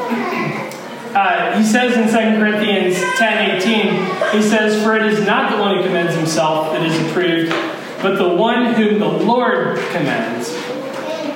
Uh, 1.14 1.56
he 1.56 1.62
says 1.62 1.96
in 1.96 2.06
2 2.06 2.40
Corinthians 2.40 2.98
10 3.16 3.50
18, 3.58 4.32
he 4.32 4.42
says, 4.42 4.82
For 4.82 4.96
it 4.96 5.06
is 5.06 5.24
not 5.24 5.52
the 5.52 5.62
one 5.62 5.76
who 5.76 5.84
commends 5.84 6.16
himself 6.16 6.72
that 6.72 6.84
is 6.84 6.98
approved, 7.06 7.52
but 8.02 8.16
the 8.16 8.34
one 8.34 8.74
whom 8.74 8.98
the 8.98 9.06
Lord 9.06 9.78
commends. 9.92 10.48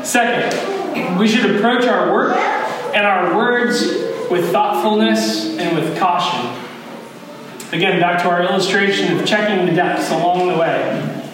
Second, 0.03 1.19
we 1.21 1.29
should 1.29 1.55
approach 1.55 1.85
our 1.85 2.13
work 2.13 2.37
and 2.37 3.07
our 3.07 3.37
words 3.37 3.83
with 4.29 4.51
thoughtfulness 4.51 5.57
and 5.57 5.77
with 5.77 5.97
caution. 5.99 6.66
Again, 7.73 8.01
back 8.01 8.23
to 8.23 8.29
our 8.29 8.43
illustration 8.43 9.19
of 9.19 9.27
checking 9.27 9.67
the 9.67 9.73
depths 9.73 10.11
along 10.13 10.49
the 10.49 10.57
way. 10.57 11.25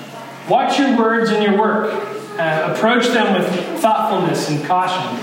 Watch 0.48 0.78
your 0.78 0.96
words 0.96 1.30
and 1.30 1.42
your 1.42 1.58
work. 1.58 1.92
Uh, 2.38 2.72
approach 2.74 3.06
them 3.08 3.34
with 3.38 3.80
thoughtfulness 3.80 4.48
and 4.48 4.64
caution. 4.64 5.22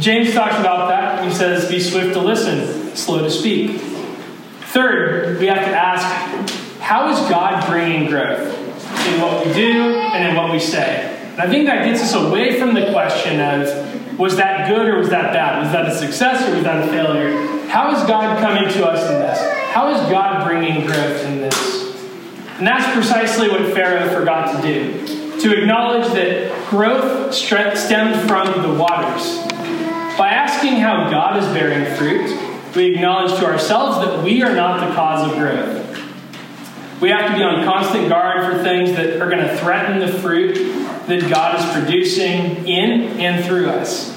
James 0.00 0.32
talks 0.32 0.58
about 0.58 0.88
that. 0.88 1.22
He 1.24 1.32
says, 1.32 1.70
Be 1.70 1.78
swift 1.78 2.14
to 2.14 2.20
listen, 2.20 2.96
slow 2.96 3.22
to 3.22 3.30
speak. 3.30 3.78
Third, 4.72 5.38
we 5.38 5.46
have 5.46 5.58
to 5.58 5.70
ask, 5.70 6.50
How 6.80 7.10
is 7.10 7.18
God 7.28 7.66
bringing 7.68 8.08
growth 8.08 8.40
in 9.06 9.20
what 9.20 9.46
we 9.46 9.52
do 9.52 9.70
and 9.70 10.30
in 10.30 10.34
what 10.34 10.50
we 10.50 10.58
say? 10.58 11.10
And 11.32 11.42
I 11.42 11.48
think 11.48 11.66
that 11.66 11.84
gets 11.84 12.00
us 12.00 12.14
away 12.14 12.58
from 12.58 12.72
the 12.72 12.90
question 12.90 13.38
of, 13.38 14.18
Was 14.18 14.36
that 14.36 14.66
good 14.66 14.88
or 14.88 14.96
was 14.96 15.10
that 15.10 15.34
bad? 15.34 15.62
Was 15.62 15.72
that 15.72 15.86
a 15.86 15.94
success 15.94 16.48
or 16.48 16.54
was 16.54 16.64
that 16.64 16.88
a 16.88 16.88
failure? 16.88 17.66
How 17.68 17.94
is 17.94 18.02
God 18.08 18.40
coming 18.40 18.72
to 18.72 18.86
us 18.86 19.02
in 19.10 19.18
this? 19.20 19.63
How 19.74 19.90
is 19.90 20.00
God 20.08 20.46
bringing 20.46 20.86
growth 20.86 21.24
in 21.24 21.40
this? 21.40 21.96
And 22.58 22.64
that's 22.64 22.94
precisely 22.94 23.48
what 23.48 23.74
Pharaoh 23.74 24.08
forgot 24.16 24.54
to 24.54 24.62
do 24.62 25.40
to 25.40 25.60
acknowledge 25.60 26.06
that 26.12 26.70
growth 26.70 27.34
stemmed 27.34 28.28
from 28.28 28.62
the 28.62 28.72
waters. 28.78 29.36
By 30.16 30.28
asking 30.28 30.74
how 30.76 31.10
God 31.10 31.42
is 31.42 31.46
bearing 31.46 31.92
fruit, 31.96 32.76
we 32.76 32.94
acknowledge 32.94 33.36
to 33.40 33.46
ourselves 33.46 34.06
that 34.06 34.22
we 34.22 34.44
are 34.44 34.54
not 34.54 34.88
the 34.88 34.94
cause 34.94 35.28
of 35.28 35.38
growth. 35.38 37.00
We 37.00 37.08
have 37.08 37.32
to 37.32 37.36
be 37.36 37.42
on 37.42 37.64
constant 37.64 38.08
guard 38.08 38.52
for 38.52 38.62
things 38.62 38.92
that 38.92 39.20
are 39.20 39.28
going 39.28 39.44
to 39.44 39.56
threaten 39.56 39.98
the 39.98 40.20
fruit 40.20 40.54
that 41.08 41.28
God 41.28 41.58
is 41.58 41.72
producing 41.72 42.68
in 42.68 43.18
and 43.18 43.44
through 43.44 43.70
us. 43.70 44.16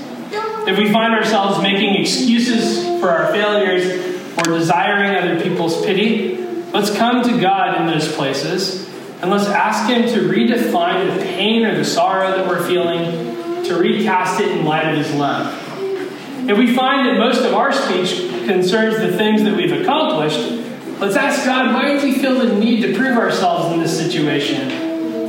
If 0.68 0.78
we 0.78 0.92
find 0.92 1.16
ourselves 1.16 1.64
making 1.64 2.00
excuses 2.00 2.86
for 3.00 3.10
our 3.10 3.32
failures 3.32 4.17
or 4.38 4.58
desiring 4.58 5.16
other 5.16 5.42
people's 5.42 5.86
pity, 5.86 6.38
let's 6.74 6.96
come 6.96 7.24
to 7.24 7.42
God 7.42 7.80
in 7.82 7.88
those 7.88 8.12
places 8.14 8.88
and 9.22 9.32
let's 9.32 9.48
ask 9.48 9.90
Him 9.90 10.04
to 10.10 10.30
redefine 10.30 11.16
the 11.16 11.24
pain 11.24 11.66
or 11.66 11.76
the 11.76 11.86
sorrow 11.86 12.38
that 12.38 12.48
we're 12.48 12.66
feeling, 12.68 13.64
to 13.64 13.76
recast 13.76 14.40
it 14.40 14.52
in 14.52 14.66
light 14.66 14.88
of 14.88 14.98
His 14.98 15.14
love. 15.16 15.64
If 16.48 16.58
we 16.58 16.74
find 16.74 17.08
that 17.08 17.18
most 17.18 17.42
of 17.42 17.54
our 17.54 17.74
speech 17.74 18.30
concerns 18.46 19.00
the 19.00 19.18
things 19.18 19.44
that 19.44 19.56
we've 19.56 19.82
accomplished, 19.82 20.40
let's 21.00 21.16
ask 21.16 21.44
God, 21.46 21.74
why 21.74 21.98
do 21.98 22.06
we 22.06 22.14
feel 22.14 22.36
the 22.36 22.56
need 22.56 22.82
to 22.82 22.96
prove 22.96 23.18
ourselves 23.18 23.74
in 23.74 23.82
this 23.82 23.98
situation? 23.98 24.72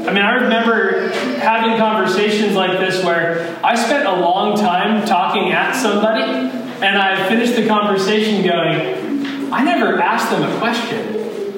I 0.07 0.12
mean, 0.12 0.23
I 0.23 0.35
remember 0.35 1.11
having 1.38 1.77
conversations 1.77 2.55
like 2.55 2.79
this 2.79 3.05
where 3.05 3.59
I 3.64 3.75
spent 3.75 4.07
a 4.07 4.21
long 4.21 4.57
time 4.57 5.07
talking 5.07 5.53
at 5.53 5.73
somebody, 5.73 6.67
and 6.83 6.97
I 6.99 7.29
finished 7.29 7.57
the 7.57 7.67
conversation 7.67 8.45
going, 8.45 9.53
I 9.53 9.64
never 9.64 10.01
asked 10.01 10.31
them 10.31 10.43
a 10.43 10.59
question. 10.59 11.14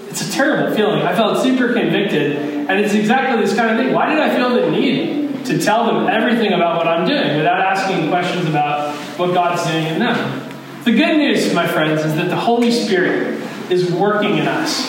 It's 0.09 0.29
a 0.29 0.33
terrible 0.33 0.75
feeling. 0.75 1.03
I 1.03 1.15
felt 1.15 1.43
super 1.43 1.73
convicted, 1.73 2.37
and 2.37 2.81
it's 2.81 2.95
exactly 2.95 3.41
this 3.41 3.55
kind 3.55 3.71
of 3.71 3.77
thing. 3.85 3.95
Why 3.95 4.09
did 4.09 4.19
I 4.19 4.35
feel 4.35 4.51
the 4.51 4.71
need 4.71 5.45
to 5.47 5.59
tell 5.61 5.87
them 5.87 6.09
everything 6.09 6.53
about 6.53 6.77
what 6.77 6.89
I'm 6.89 7.07
doing 7.07 7.37
without 7.37 7.61
asking 7.61 8.09
questions 8.09 8.49
about 8.49 8.95
what 9.19 9.35
God's 9.35 9.65
doing 9.71 9.87
in 9.87 9.99
them? 9.99 10.49
The 10.85 10.93
good 10.93 11.19
news, 11.19 11.53
my 11.53 11.67
friends, 11.67 12.05
is 12.05 12.15
that 12.17 12.29
the 12.29 12.37
Holy 12.37 12.71
Spirit 12.71 13.41
is 13.71 13.93
working 13.93 14.39
in 14.39 14.49
us. 14.49 14.87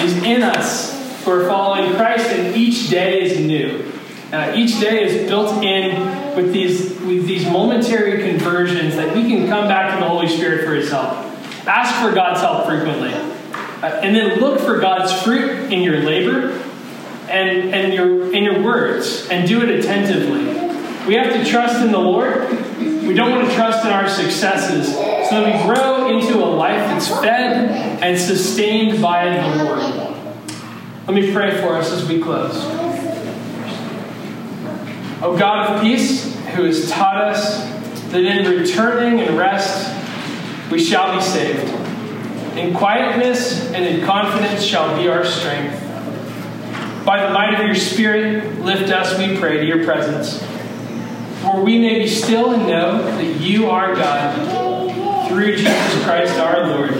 He's 0.00 0.22
in 0.22 0.42
us 0.42 1.24
who 1.24 1.30
are 1.30 1.48
following 1.48 1.94
Christ, 1.94 2.26
and 2.30 2.56
each 2.56 2.90
day 2.90 3.22
is 3.22 3.38
new. 3.38 3.97
Uh, 4.30 4.52
each 4.54 4.78
day 4.78 5.04
is 5.04 5.26
built 5.26 5.64
in 5.64 6.36
with 6.36 6.52
these, 6.52 6.90
with 7.00 7.26
these 7.26 7.46
momentary 7.46 8.30
conversions 8.30 8.94
that 8.96 9.14
we 9.14 9.22
can 9.22 9.48
come 9.48 9.66
back 9.66 9.94
to 9.94 10.00
the 10.00 10.08
Holy 10.08 10.28
Spirit 10.28 10.66
for 10.66 10.74
His 10.74 10.90
help. 10.90 11.14
Ask 11.66 11.94
for 12.02 12.14
God's 12.14 12.40
help 12.40 12.66
frequently. 12.66 13.14
Uh, 13.14 14.00
and 14.02 14.14
then 14.14 14.38
look 14.38 14.60
for 14.60 14.80
God's 14.80 15.12
fruit 15.22 15.72
in 15.72 15.80
your 15.82 16.00
labor 16.00 16.50
and, 17.30 17.74
and 17.74 17.94
your, 17.94 18.34
in 18.34 18.44
your 18.44 18.62
words, 18.62 19.26
and 19.30 19.48
do 19.48 19.62
it 19.62 19.70
attentively. 19.70 20.44
We 21.06 21.14
have 21.14 21.32
to 21.32 21.44
trust 21.44 21.82
in 21.82 21.90
the 21.90 21.98
Lord. 21.98 22.50
We 22.78 23.14
don't 23.14 23.30
want 23.30 23.48
to 23.48 23.54
trust 23.54 23.84
in 23.86 23.92
our 23.92 24.08
successes. 24.08 24.94
So 24.94 25.42
that 25.42 25.46
we 25.46 25.74
grow 25.74 26.18
into 26.18 26.38
a 26.38 26.44
life 26.44 26.76
that's 26.76 27.08
fed 27.08 27.70
and 28.02 28.18
sustained 28.18 29.00
by 29.00 29.24
the 29.24 29.64
Lord. 29.64 29.82
Let 31.06 31.14
me 31.14 31.32
pray 31.32 31.58
for 31.62 31.76
us 31.76 31.90
as 31.90 32.06
we 32.06 32.20
close. 32.22 32.87
O 35.20 35.36
God 35.36 35.70
of 35.70 35.82
peace, 35.82 36.34
who 36.54 36.64
has 36.64 36.90
taught 36.90 37.16
us 37.16 37.64
that 38.10 38.24
in 38.24 38.48
returning 38.60 39.20
and 39.20 39.36
rest 39.36 39.94
we 40.70 40.82
shall 40.82 41.14
be 41.14 41.22
saved. 41.22 41.68
In 42.56 42.74
quietness 42.74 43.70
and 43.72 43.84
in 43.84 44.04
confidence 44.04 44.62
shall 44.62 44.96
be 44.96 45.08
our 45.08 45.24
strength. 45.24 45.74
By 47.04 47.26
the 47.26 47.32
might 47.32 47.54
of 47.54 47.66
your 47.66 47.74
Spirit, 47.74 48.60
lift 48.60 48.92
us, 48.92 49.18
we 49.18 49.36
pray, 49.38 49.58
to 49.58 49.66
your 49.66 49.84
presence, 49.84 50.42
For 51.42 51.62
we 51.62 51.78
may 51.78 52.00
be 52.00 52.08
still 52.08 52.52
and 52.52 52.66
know 52.66 53.02
that 53.02 53.40
you 53.40 53.70
are 53.70 53.94
God 53.94 55.28
through 55.28 55.56
Jesus 55.56 56.04
Christ 56.04 56.38
our 56.38 56.66
Lord. 56.68 56.90